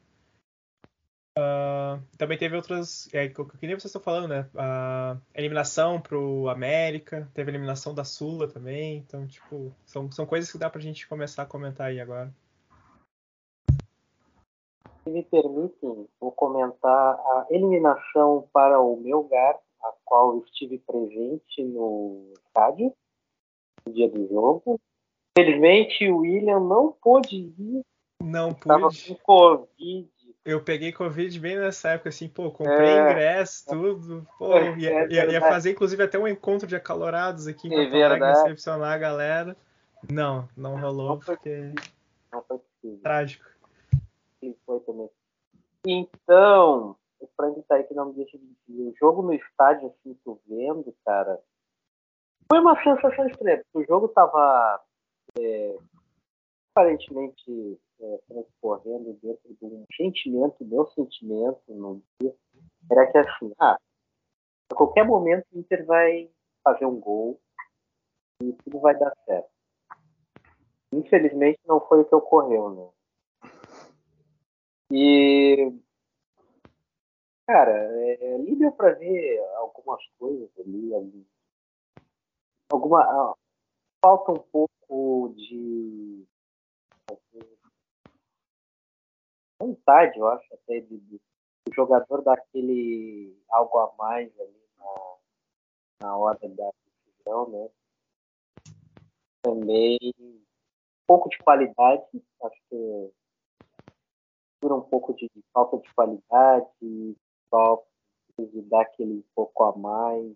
Uh, 1.37 2.01
também 2.17 2.35
teve 2.35 2.55
outras. 2.55 3.07
É, 3.13 3.27
que 3.27 3.37
nem 3.61 3.75
vocês 3.75 3.85
estão 3.85 4.01
falando, 4.01 4.27
né? 4.27 4.49
A 4.55 5.17
eliminação 5.35 6.01
pro 6.01 6.49
América, 6.49 7.29
teve 7.31 7.51
eliminação 7.51 7.93
da 7.93 8.03
Sula 8.03 8.47
também. 8.47 8.97
Então, 8.97 9.27
tipo, 9.27 9.71
são, 9.85 10.11
são 10.11 10.25
coisas 10.25 10.51
que 10.51 10.57
dá 10.57 10.67
pra 10.67 10.81
gente 10.81 11.07
começar 11.07 11.43
a 11.43 11.47
comentar 11.47 11.87
aí 11.87 12.01
agora. 12.01 12.33
Se 15.03 15.11
me 15.11 15.21
permitem, 15.23 16.07
vou 16.19 16.31
comentar 16.31 17.13
a 17.13 17.45
eliminação 17.51 18.49
para 18.51 18.81
o 18.81 18.97
meu 18.97 19.19
lugar, 19.19 19.59
a 19.83 19.93
qual 20.03 20.39
estive 20.39 20.79
presente 20.79 21.63
no 21.63 22.33
estádio, 22.33 22.91
no 23.85 23.93
dia 23.93 24.09
do 24.09 24.27
jogo. 24.27 24.79
Infelizmente, 25.37 26.09
o 26.09 26.17
William 26.17 26.59
não 26.59 26.91
pôde 26.91 27.35
ir. 27.35 27.81
Não 28.23 28.51
pude. 28.51 28.59
Estava 28.59 28.89
com 28.89 29.15
Covid 29.23 30.09
eu 30.47 30.63
peguei 30.63 30.93
Covid 30.93 31.37
bem 31.41 31.57
nessa 31.57 31.89
época, 31.89 32.07
assim, 32.07 32.29
pô, 32.29 32.49
comprei 32.49 32.87
é, 32.87 33.01
ingresso, 33.01 33.65
tudo, 33.67 34.25
pô, 34.39 34.57
é, 34.57 34.77
ia, 34.77 34.89
é 34.91 35.07
ia, 35.09 35.31
ia, 35.33 35.41
fazer 35.41 35.71
inclusive 35.71 36.01
até 36.01 36.17
um 36.17 36.27
encontro 36.27 36.65
de 36.65 36.73
acalorados 36.73 37.47
aqui 37.47 37.67
em 37.67 37.73
é 37.73 38.17
recepcionar 38.17 38.93
a 38.93 38.97
galera. 38.97 39.57
Não, 40.09 40.47
não 40.55 40.79
rolou, 40.79 41.09
não 41.09 41.19
porque. 41.19 41.73
Não 42.31 42.41
foi 42.43 42.59
possível. 42.59 42.99
Trágico. 43.03 43.45
Sim, 44.39 44.55
foi 44.65 44.79
também. 44.79 45.09
Então, 45.85 46.95
o 47.19 47.27
Frank 47.35 47.61
tá 47.63 47.75
aí 47.75 47.83
que 47.83 47.93
não 47.93 48.05
me 48.05 48.13
deixa 48.13 48.37
de 48.37 48.45
dizer. 48.67 48.89
O 48.89 48.95
jogo 48.97 49.21
no 49.21 49.33
estádio, 49.33 49.87
assim, 49.87 50.17
tu 50.23 50.39
vendo, 50.47 50.95
cara, 51.03 51.41
foi 52.49 52.59
uma 52.59 52.81
sensação 52.81 53.27
estranha, 53.27 53.57
porque 53.57 53.85
o 53.85 53.85
jogo 53.85 54.07
tava 54.07 54.81
é, 55.37 55.75
aparentemente 56.73 57.77
é, 57.99 58.19
transcorrendo 58.27 59.13
dentro 59.21 59.55
de 59.55 59.65
um 59.65 59.85
sentimento, 59.95 60.65
meu 60.65 60.85
sentimento 60.87 61.61
no 61.67 62.01
dia, 62.19 62.35
era 62.91 63.11
que 63.11 63.17
assim, 63.17 63.51
ah, 63.59 63.77
a 64.71 64.75
qualquer 64.75 65.05
momento 65.05 65.45
o 65.51 65.59
Inter 65.59 65.85
vai 65.85 66.29
fazer 66.63 66.85
um 66.85 66.99
gol 66.99 67.39
e 68.41 68.53
tudo 68.63 68.79
vai 68.79 68.97
dar 68.97 69.13
certo. 69.25 69.49
Infelizmente 70.91 71.59
não 71.65 71.79
foi 71.87 72.01
o 72.01 72.05
que 72.05 72.15
ocorreu, 72.15 72.69
né? 72.69 72.89
E 74.91 75.73
cara, 77.45 77.71
é, 77.71 78.35
ali 78.35 78.55
deu 78.55 78.71
para 78.71 78.93
ver 78.93 79.39
algumas 79.55 80.01
coisas 80.17 80.49
ali, 80.59 80.93
ali. 80.93 81.27
alguma 82.71 83.01
ah, 83.01 83.35
falta 84.01 84.31
um 84.31 84.43
pouco 84.51 85.33
de 85.35 86.25
vontade, 89.59 90.19
eu 90.19 90.27
acho 90.27 90.53
até 90.53 90.79
de, 90.81 90.97
de 90.97 91.21
o 91.67 91.73
jogador 91.73 92.21
daquele 92.21 93.37
algo 93.49 93.77
a 93.79 93.93
mais 93.97 94.31
ali 94.39 94.69
na, 94.77 96.07
na 96.07 96.17
hora 96.17 96.39
da 96.39 96.71
decisão, 97.05 97.49
né? 97.49 97.69
Também 99.41 99.97
um 100.19 100.41
pouco 101.05 101.29
de 101.29 101.37
qualidade, 101.39 102.03
acho 102.43 102.61
que 102.69 103.11
um 104.63 104.81
pouco 104.81 105.13
de 105.13 105.29
falta 105.53 105.77
de 105.77 105.93
qualidade, 105.93 107.17
falta 107.49 107.85
de 108.39 108.61
dar 108.63 108.81
aquele 108.81 109.25
pouco 109.35 109.63
a 109.63 109.77
mais. 109.77 110.35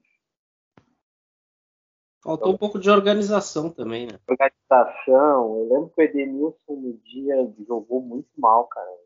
Faltou 2.24 2.50
então, 2.50 2.56
um 2.56 2.58
pouco 2.58 2.80
de 2.80 2.90
organização 2.90 3.70
também, 3.70 4.06
né? 4.06 4.20
Organização. 4.28 5.58
Eu 5.58 5.70
lembro 5.70 5.90
que 5.90 6.02
o 6.02 6.04
Edenilson 6.04 6.76
no 6.76 6.94
dia 7.00 7.52
jogou 7.68 8.02
muito 8.02 8.30
mal, 8.38 8.68
cara. 8.68 9.01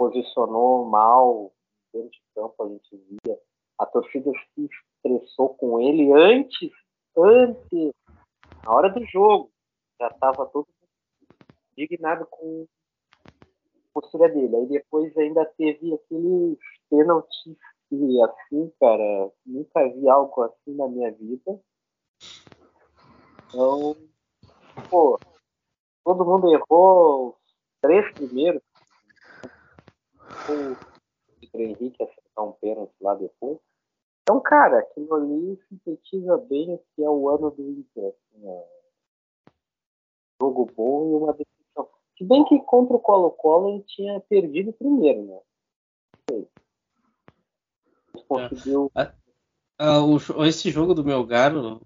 Posicionou 0.00 0.86
mal 0.86 1.52
dentro 1.92 2.08
de 2.08 2.22
campo, 2.34 2.54
a 2.64 2.68
gente 2.70 2.96
via. 2.96 3.38
A 3.78 3.84
torcida 3.84 4.32
se 4.54 4.66
estressou 4.96 5.50
com 5.56 5.78
ele 5.78 6.10
antes, 6.10 6.70
antes, 7.14 7.92
na 8.64 8.72
hora 8.72 8.88
do 8.88 9.04
jogo. 9.04 9.52
Já 10.00 10.08
estava 10.08 10.46
todo 10.46 10.66
indignado 11.76 12.26
com 12.30 12.66
a 13.26 13.30
postura 13.92 14.30
dele. 14.30 14.56
Aí 14.56 14.66
depois 14.68 15.14
ainda 15.18 15.44
teve 15.58 15.92
aquele 15.92 16.58
pênalti 16.88 17.58
e 17.92 18.22
assim, 18.22 18.72
cara, 18.80 19.30
nunca 19.44 19.86
vi 19.86 20.08
algo 20.08 20.42
assim 20.44 20.76
na 20.76 20.88
minha 20.88 21.12
vida. 21.12 21.60
Então, 23.48 23.94
pô, 24.88 25.20
todo 26.02 26.24
mundo 26.24 26.50
errou 26.50 27.30
os 27.30 27.36
três 27.82 28.10
primeiros. 28.14 28.62
O 30.48 31.58
Henrique 31.58 32.02
acertar 32.02 32.44
um 32.44 32.52
pênalti 32.52 32.94
lá 33.00 33.14
depois. 33.14 33.58
Então, 34.22 34.40
cara, 34.40 34.78
aquilo 34.78 35.14
ali 35.14 35.60
sintetiza 35.68 36.36
bem 36.38 36.74
o 36.74 36.78
que 36.78 37.02
é 37.02 37.10
o 37.10 37.28
ano 37.28 37.50
do 37.50 37.62
Inter. 37.62 38.08
Assim, 38.08 38.46
ó. 38.46 38.62
Jogo 40.40 40.66
bom 40.74 41.10
e 41.10 41.14
uma 41.16 41.32
decisão. 41.32 41.88
Se 42.16 42.24
bem 42.24 42.44
que 42.44 42.58
contra 42.60 42.96
o 42.96 43.00
Colo-Colo 43.00 43.74
ele 43.74 43.84
tinha 43.84 44.20
perdido 44.20 44.72
primeiro, 44.72 45.22
né? 45.24 45.40
conseguiu. 48.30 48.92
É. 48.96 49.12
Ah, 49.78 50.00
o, 50.04 50.18
esse 50.44 50.70
jogo 50.70 50.94
do 50.94 51.04
meu 51.04 51.24
garo, 51.26 51.80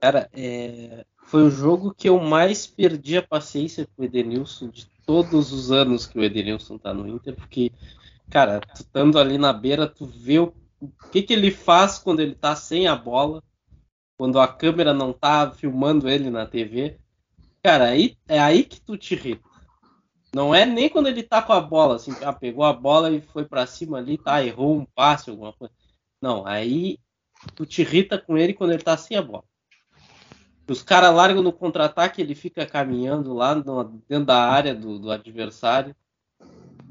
cara, 0.00 0.30
é, 0.32 1.04
foi 1.24 1.42
o 1.42 1.50
jogo 1.50 1.94
que 1.94 2.08
eu 2.08 2.20
mais 2.20 2.66
perdi 2.66 3.16
a 3.16 3.22
paciência 3.22 3.86
com 3.86 4.02
o 4.02 4.04
Edenilson 4.04 4.68
de 4.68 4.86
todos 5.06 5.52
os 5.52 5.72
anos 5.72 6.06
que 6.06 6.18
o 6.18 6.22
Edenilson 6.22 6.78
tá 6.78 6.92
no 6.92 7.08
Inter, 7.08 7.34
porque, 7.34 7.72
cara, 8.30 8.60
tu 8.60 8.82
estando 8.82 9.18
ali 9.18 9.38
na 9.38 9.52
beira, 9.52 9.86
tu 9.86 10.06
vê 10.06 10.38
o, 10.38 10.52
o 10.80 10.88
que, 11.10 11.22
que 11.22 11.32
ele 11.32 11.50
faz 11.50 11.98
quando 11.98 12.20
ele 12.20 12.34
tá 12.34 12.54
sem 12.54 12.86
a 12.86 12.94
bola, 12.94 13.42
quando 14.16 14.38
a 14.38 14.46
câmera 14.46 14.94
não 14.94 15.12
tá 15.12 15.50
filmando 15.50 16.08
ele 16.08 16.30
na 16.30 16.46
TV. 16.46 16.98
Cara, 17.62 17.88
aí, 17.88 18.16
é 18.28 18.38
aí 18.38 18.62
que 18.62 18.80
tu 18.80 18.96
te 18.96 19.14
irrita. 19.14 19.48
Não 20.34 20.54
é 20.54 20.66
nem 20.66 20.88
quando 20.88 21.06
ele 21.06 21.22
tá 21.22 21.40
com 21.40 21.52
a 21.52 21.60
bola, 21.60 21.96
assim, 21.96 22.12
ah, 22.22 22.32
pegou 22.32 22.64
a 22.64 22.72
bola 22.72 23.10
e 23.10 23.20
foi 23.20 23.44
para 23.44 23.66
cima 23.66 23.98
ali, 23.98 24.18
tá, 24.18 24.44
errou 24.44 24.76
um 24.76 24.84
passe, 24.84 25.30
alguma 25.30 25.52
coisa. 25.52 25.72
Não, 26.20 26.46
aí 26.46 26.98
tu 27.54 27.64
te 27.64 27.82
irrita 27.82 28.18
com 28.18 28.36
ele 28.36 28.52
quando 28.52 28.72
ele 28.72 28.82
tá 28.82 28.96
sem 28.96 29.16
a 29.16 29.22
bola. 29.22 29.44
Os 30.68 30.82
caras 30.82 31.14
largam 31.14 31.42
no 31.42 31.52
contra-ataque, 31.52 32.22
ele 32.22 32.34
fica 32.34 32.64
caminhando 32.64 33.34
lá 33.34 33.54
no, 33.54 33.84
dentro 34.08 34.26
da 34.26 34.48
área 34.48 34.74
do, 34.74 34.98
do, 34.98 35.10
adversário, 35.10 35.94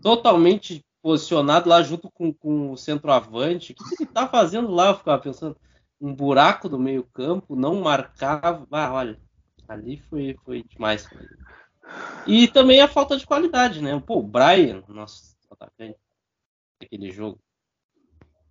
totalmente 0.02 0.86
posicionado 1.02 1.68
lá 1.68 1.82
junto 1.82 2.10
com, 2.12 2.32
com 2.32 2.72
o 2.72 2.78
centroavante. 2.78 3.74
O 3.74 3.76
que, 3.76 3.96
que 3.96 4.04
ele 4.04 4.12
tá 4.12 4.28
fazendo 4.28 4.70
lá? 4.72 4.90
Eu 4.90 4.98
ficava 4.98 5.22
pensando, 5.22 5.58
um 6.00 6.14
buraco 6.14 6.70
do 6.70 6.78
meio-campo, 6.78 7.56
não 7.56 7.82
marcava. 7.82 8.68
Ah, 8.72 8.94
olha, 8.94 9.20
ali 9.68 9.98
foi, 9.98 10.36
foi 10.46 10.64
demais. 10.64 11.08
E 12.28 12.48
também 12.48 12.80
a 12.80 12.88
falta 12.88 13.18
de 13.18 13.26
qualidade, 13.26 13.82
né? 13.82 14.00
Pô, 14.06 14.20
o 14.20 14.24
Brian, 14.24 14.84
nosso 14.88 15.36
atacante, 15.50 15.98
aquele 16.82 17.12
jogo. 17.12 17.40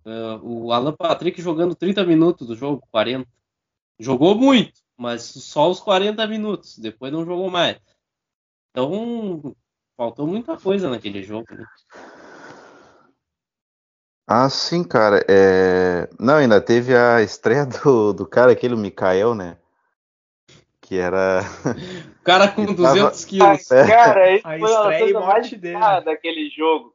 Uh, 0.05 0.65
o 0.65 0.71
Alan 0.73 0.93
Patrick 0.93 1.41
jogando 1.41 1.75
30 1.75 2.03
minutos 2.05 2.45
do 2.45 2.55
jogo, 2.55 2.85
40. 2.91 3.25
Jogou 3.99 4.35
muito, 4.35 4.82
mas 5.03 5.21
só 5.23 5.69
os 5.69 5.81
40 5.81 6.25
minutos. 6.27 6.77
Depois 6.79 7.11
não 7.11 7.25
jogou 7.25 7.49
mais. 7.49 7.77
Então, 8.71 9.53
faltou 9.97 10.25
muita 10.25 10.55
coisa 10.57 10.89
naquele 10.89 11.21
jogo. 11.21 11.45
Né? 11.51 11.65
Ah, 14.25 14.49
sim, 14.49 14.81
cara. 14.83 15.25
É... 15.27 16.09
Não, 16.17 16.35
ainda 16.35 16.61
teve 16.61 16.95
a 16.95 17.21
estreia 17.21 17.65
do, 17.65 18.13
do 18.13 18.25
cara, 18.25 18.53
aquele 18.53 18.75
Mikael, 18.75 19.35
né? 19.35 19.57
que 20.79 20.97
era. 20.97 21.41
O 22.19 22.23
cara 22.23 22.47
com 22.49 22.65
200 22.73 23.25
quilos. 23.25 23.71
É. 23.71 23.87
Cara, 23.87 24.35
isso 24.35 24.47
a 24.47 24.57
foi 24.57 24.95
a 24.95 24.99
coisa 24.99 25.19
mais 25.19 25.51
dele. 25.51 25.79
daquele 26.05 26.49
jogo. 26.49 26.92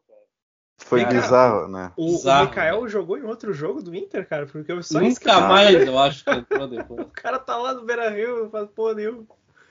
Foi 0.78 1.02
cara, 1.02 1.20
bizarro, 1.20 1.68
né? 1.68 1.92
O, 1.96 2.12
bizarro, 2.12 2.46
o 2.46 2.48
Mikael 2.48 2.88
jogou 2.88 3.18
em 3.18 3.24
outro 3.24 3.52
jogo 3.52 3.82
do 3.82 3.94
Inter, 3.94 4.26
cara, 4.26 4.46
porque 4.46 4.70
eu 4.70 4.82
só 4.82 5.00
Nunca 5.00 5.40
mais, 5.40 5.86
eu 5.86 5.98
acho 5.98 6.24
que 6.24 6.30
entrou 6.30 6.68
depois. 6.68 7.00
o 7.06 7.10
cara 7.10 7.38
tá 7.38 7.56
lá 7.56 7.74
no 7.74 7.84
Beira 7.84 8.08
Rio, 8.08 8.44
não 8.44 8.50
faz 8.50 8.70
porra 8.70 8.94
nenhuma. 8.94 9.26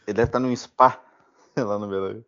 Ele 0.06 0.14
deve 0.14 0.28
estar 0.28 0.40
tá 0.40 0.40
num 0.40 0.56
spa 0.56 1.02
lá 1.58 1.80
no 1.80 1.88
Beira 1.88 2.14
Rio. 2.14 2.26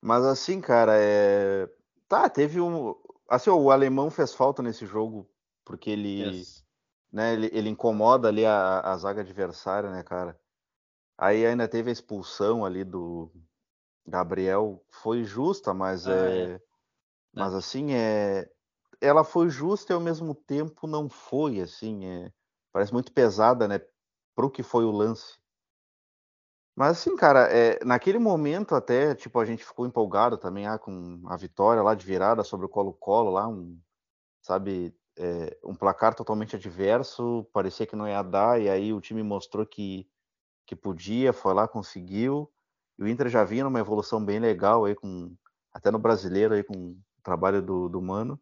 Mas 0.00 0.24
assim, 0.24 0.60
cara, 0.60 0.92
é. 0.96 1.68
Tá, 2.08 2.28
teve 2.28 2.60
um. 2.60 2.94
Assim, 3.28 3.50
o 3.50 3.70
alemão 3.70 4.10
fez 4.10 4.34
falta 4.34 4.62
nesse 4.62 4.86
jogo, 4.86 5.28
porque 5.64 5.90
ele. 5.90 6.22
Yes. 6.22 6.66
Né, 7.10 7.32
ele, 7.32 7.50
ele 7.52 7.70
incomoda 7.70 8.28
ali 8.28 8.44
a, 8.44 8.80
a 8.80 8.96
zaga 8.96 9.22
adversária, 9.22 9.90
né, 9.90 10.02
cara? 10.02 10.38
Aí 11.16 11.44
ainda 11.44 11.66
teve 11.66 11.88
a 11.88 11.92
expulsão 11.92 12.64
ali 12.64 12.84
do 12.84 13.30
Gabriel, 14.06 14.82
foi 14.90 15.24
justa, 15.24 15.72
mas 15.72 16.06
ah, 16.06 16.12
é, 16.12 16.42
é, 16.42 16.60
mas 17.38 17.54
assim 17.54 17.92
é, 17.92 18.50
ela 19.00 19.24
foi 19.24 19.48
justa 19.48 19.92
e 19.92 19.94
ao 19.94 20.00
mesmo 20.00 20.34
tempo 20.34 20.86
não 20.86 21.08
foi, 21.08 21.60
assim, 21.60 22.04
é, 22.06 22.32
parece 22.72 22.92
muito 22.92 23.12
pesada, 23.12 23.68
né, 23.68 23.80
pro 24.34 24.50
que 24.50 24.62
foi 24.62 24.84
o 24.84 24.90
lance. 24.90 25.38
Mas 26.76 26.98
assim, 26.98 27.16
cara, 27.16 27.48
é, 27.52 27.84
naquele 27.84 28.18
momento 28.18 28.74
até, 28.74 29.14
tipo, 29.14 29.40
a 29.40 29.44
gente 29.44 29.64
ficou 29.64 29.86
empolgado 29.86 30.38
também 30.38 30.66
ah, 30.66 30.78
com 30.78 31.22
a 31.26 31.36
vitória 31.36 31.82
lá 31.82 31.94
de 31.94 32.06
virada 32.06 32.44
sobre 32.44 32.66
o 32.66 32.68
Colo-Colo 32.68 33.30
lá, 33.30 33.48
um, 33.48 33.80
sabe, 34.42 34.94
é, 35.16 35.58
um 35.64 35.74
placar 35.74 36.14
totalmente 36.14 36.54
adverso, 36.54 37.48
parecia 37.52 37.86
que 37.86 37.96
não 37.96 38.06
ia 38.06 38.22
dar, 38.22 38.60
e 38.60 38.68
aí 38.68 38.92
o 38.92 39.00
time 39.00 39.22
mostrou 39.22 39.66
que 39.66 40.08
que 40.68 40.76
podia, 40.76 41.32
foi 41.32 41.54
lá, 41.54 41.66
conseguiu. 41.66 42.52
E 42.98 43.02
o 43.02 43.08
Inter 43.08 43.28
já 43.30 43.42
vinha 43.42 43.64
numa 43.64 43.80
evolução 43.80 44.22
bem 44.22 44.38
legal 44.38 44.84
aí 44.84 44.94
com 44.94 45.34
até 45.72 45.90
no 45.90 45.98
brasileiro 45.98 46.52
aí 46.52 46.62
com 46.62 47.00
trabalho 47.22 47.62
do, 47.62 47.88
do 47.88 48.00
Mano. 48.00 48.40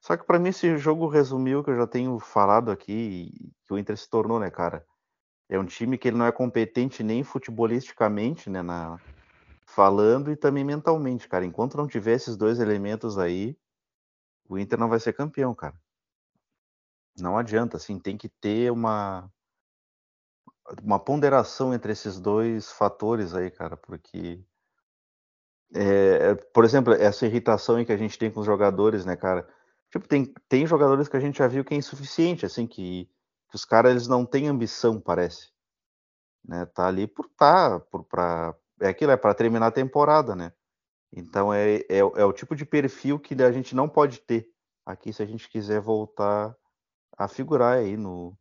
Só 0.00 0.16
que 0.16 0.24
para 0.24 0.38
mim 0.38 0.50
esse 0.50 0.76
jogo 0.76 1.08
resumiu 1.08 1.64
que 1.64 1.70
eu 1.70 1.76
já 1.76 1.86
tenho 1.86 2.18
falado 2.18 2.70
aqui 2.70 3.52
que 3.64 3.72
o 3.72 3.78
Inter 3.78 3.96
se 3.96 4.08
tornou, 4.08 4.38
né, 4.38 4.50
cara? 4.50 4.86
É 5.48 5.58
um 5.58 5.64
time 5.64 5.96
que 5.96 6.08
ele 6.08 6.16
não 6.16 6.26
é 6.26 6.32
competente 6.32 7.02
nem 7.02 7.22
futebolisticamente, 7.22 8.50
né, 8.50 8.62
na 8.62 8.98
falando 9.66 10.30
e 10.30 10.36
também 10.36 10.64
mentalmente, 10.64 11.28
cara. 11.28 11.44
Enquanto 11.44 11.76
não 11.76 11.86
tiver 11.86 12.14
esses 12.14 12.36
dois 12.36 12.60
elementos 12.60 13.18
aí, 13.18 13.56
o 14.48 14.58
Inter 14.58 14.78
não 14.78 14.88
vai 14.88 15.00
ser 15.00 15.12
campeão, 15.14 15.54
cara. 15.54 15.74
Não 17.18 17.38
adianta, 17.38 17.76
assim, 17.76 17.98
tem 17.98 18.16
que 18.16 18.28
ter 18.28 18.70
uma 18.70 19.30
uma 20.82 20.98
ponderação 20.98 21.74
entre 21.74 21.92
esses 21.92 22.18
dois 22.18 22.70
fatores 22.72 23.34
aí, 23.34 23.50
cara, 23.50 23.76
porque 23.76 24.42
é, 25.74 26.34
por 26.52 26.64
exemplo, 26.64 26.92
essa 26.94 27.26
irritação 27.26 27.84
que 27.84 27.92
a 27.92 27.96
gente 27.96 28.18
tem 28.18 28.30
com 28.30 28.40
os 28.40 28.46
jogadores, 28.46 29.04
né, 29.04 29.16
cara? 29.16 29.48
Tipo, 29.90 30.08
tem, 30.08 30.32
tem 30.48 30.66
jogadores 30.66 31.08
que 31.08 31.16
a 31.16 31.20
gente 31.20 31.38
já 31.38 31.46
viu 31.48 31.64
que 31.64 31.74
é 31.74 31.76
insuficiente, 31.76 32.46
assim, 32.46 32.66
que, 32.66 33.08
que 33.50 33.56
os 33.56 33.64
caras 33.64 33.90
eles 33.92 34.08
não 34.08 34.24
têm 34.24 34.48
ambição, 34.48 35.00
parece. 35.00 35.52
Né? 36.44 36.66
Tá 36.66 36.86
ali 36.86 37.06
por 37.06 37.28
tá, 37.36 37.80
por 37.80 38.04
pra, 38.04 38.54
é 38.80 38.88
aquilo, 38.88 39.12
é 39.12 39.16
para 39.16 39.34
terminar 39.34 39.68
a 39.68 39.72
temporada, 39.72 40.36
né? 40.36 40.52
Então 41.12 41.52
é, 41.52 41.76
é, 41.88 41.98
é 41.98 42.24
o 42.24 42.32
tipo 42.32 42.56
de 42.56 42.66
perfil 42.66 43.18
que 43.18 43.40
a 43.42 43.52
gente 43.52 43.74
não 43.74 43.88
pode 43.88 44.20
ter 44.20 44.48
aqui 44.84 45.12
se 45.12 45.22
a 45.22 45.26
gente 45.26 45.48
quiser 45.48 45.80
voltar 45.80 46.56
a 47.16 47.28
figurar 47.28 47.78
aí 47.78 47.96
no, 47.96 48.36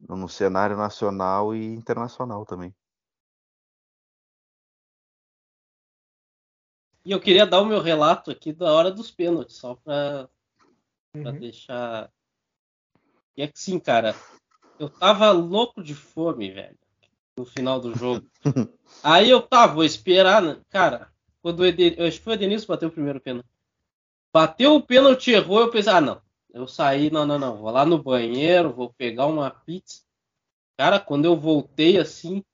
no 0.00 0.28
cenário 0.28 0.76
nacional 0.76 1.54
e 1.54 1.74
internacional 1.74 2.46
também. 2.46 2.74
E 7.08 7.10
eu 7.10 7.18
queria 7.18 7.46
dar 7.46 7.62
o 7.62 7.64
meu 7.64 7.80
relato 7.80 8.30
aqui 8.30 8.52
da 8.52 8.70
hora 8.70 8.90
dos 8.90 9.10
pênaltis, 9.10 9.56
só 9.56 9.74
pra, 9.76 10.28
pra 11.10 11.30
Uhum. 11.32 11.38
deixar. 11.38 12.12
E 13.34 13.40
é 13.40 13.46
que 13.46 13.58
sim, 13.58 13.78
cara, 13.80 14.14
eu 14.78 14.90
tava 14.90 15.30
louco 15.30 15.82
de 15.82 15.94
fome, 15.94 16.50
velho, 16.50 16.76
no 17.34 17.46
final 17.46 17.80
do 17.80 17.94
jogo. 17.96 18.26
Aí 19.02 19.30
eu 19.30 19.40
tá, 19.40 19.66
vou 19.66 19.84
esperar, 19.84 20.42
né? 20.42 20.60
cara. 20.68 21.10
Quando 21.40 21.60
o 21.60 21.64
Eden... 21.64 21.94
eu 21.96 22.06
acho 22.06 22.18
que 22.18 22.24
foi 22.24 22.34
o 22.34 22.36
Edenilson 22.36 22.66
que 22.66 22.72
bateu 22.72 22.88
o 22.90 22.92
primeiro 22.92 23.22
pênalti. 23.22 23.48
Bateu 24.30 24.74
o 24.74 24.82
pênalti, 24.82 25.30
errou, 25.30 25.60
eu 25.60 25.70
pensei, 25.70 25.90
ah, 25.94 26.02
não. 26.02 26.20
Eu 26.52 26.68
saí, 26.68 27.10
não, 27.10 27.24
não, 27.24 27.38
não. 27.38 27.56
Vou 27.56 27.70
lá 27.70 27.86
no 27.86 28.02
banheiro, 28.02 28.70
vou 28.70 28.92
pegar 28.92 29.24
uma 29.24 29.48
pizza. 29.50 30.02
Cara, 30.76 31.00
quando 31.00 31.24
eu 31.24 31.34
voltei 31.34 31.96
assim, 31.96 32.44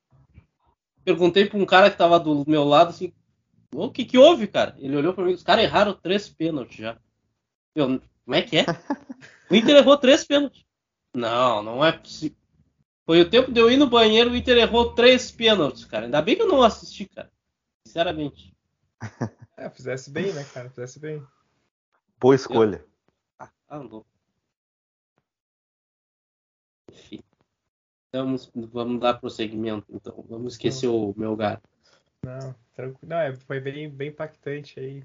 perguntei 1.05 1.45
pra 1.45 1.59
um 1.59 1.67
cara 1.67 1.90
que 1.90 1.99
tava 1.99 2.21
do 2.21 2.45
meu 2.47 2.62
lado 2.62 2.90
assim, 2.90 3.12
o 3.83 3.91
que 3.91 4.05
que 4.05 4.19
houve, 4.19 4.47
cara? 4.47 4.75
Ele 4.79 4.97
olhou 4.97 5.15
pra 5.15 5.25
mim, 5.25 5.33
os 5.33 5.43
caras 5.43 5.65
erraram 5.65 5.95
três 5.95 6.29
pênaltis 6.29 6.77
já. 6.77 6.99
Eu, 7.75 8.01
como 8.25 8.35
é 8.35 8.43
que 8.43 8.59
é? 8.59 8.65
O 9.51 9.55
Inter 9.55 9.77
errou 9.77 9.99
três 9.99 10.25
pênaltis. 10.25 10.65
Não, 11.15 11.63
não 11.63 11.85
é 11.85 11.93
possível. 11.93 12.37
Foi 13.05 13.21
o 13.21 13.29
tempo 13.29 13.53
de 13.53 13.61
eu 13.61 13.71
ir 13.71 13.77
no 13.77 13.87
banheiro, 13.87 14.31
o 14.31 14.37
Inter 14.37 14.57
errou 14.57 14.95
três 14.95 15.31
pênaltis, 15.31 15.85
cara. 15.85 16.07
Ainda 16.07 16.23
bem 16.23 16.35
que 16.35 16.43
eu 16.43 16.49
não 16.49 16.63
assisti, 16.63 17.07
cara. 17.07 17.31
Sinceramente. 17.87 18.55
É, 19.57 19.71
fizesse 19.71 20.11
bem, 20.11 20.33
né, 20.33 20.43
cara? 20.53 20.69
Fizesse 20.69 20.99
bem. 20.99 21.25
Boa 22.19 22.35
escolha. 22.35 22.85
Ah, 23.39 23.49
tá 23.69 23.77
louco. 23.79 24.09
Enfim. 26.91 27.21
Vamos, 28.13 28.51
vamos 28.53 29.01
dar 29.01 29.15
prosseguimento, 29.15 29.87
então. 29.91 30.25
Vamos 30.29 30.55
esquecer 30.55 30.89
o 30.89 31.15
meu 31.17 31.37
gato. 31.37 31.69
Não, 32.25 32.55
tranquilo. 32.75 32.99
Não, 33.03 33.19
é, 33.19 33.35
foi 33.35 33.61
bem, 33.61 33.89
bem 33.91 34.09
impactante 34.09 34.81
aí. 34.81 35.05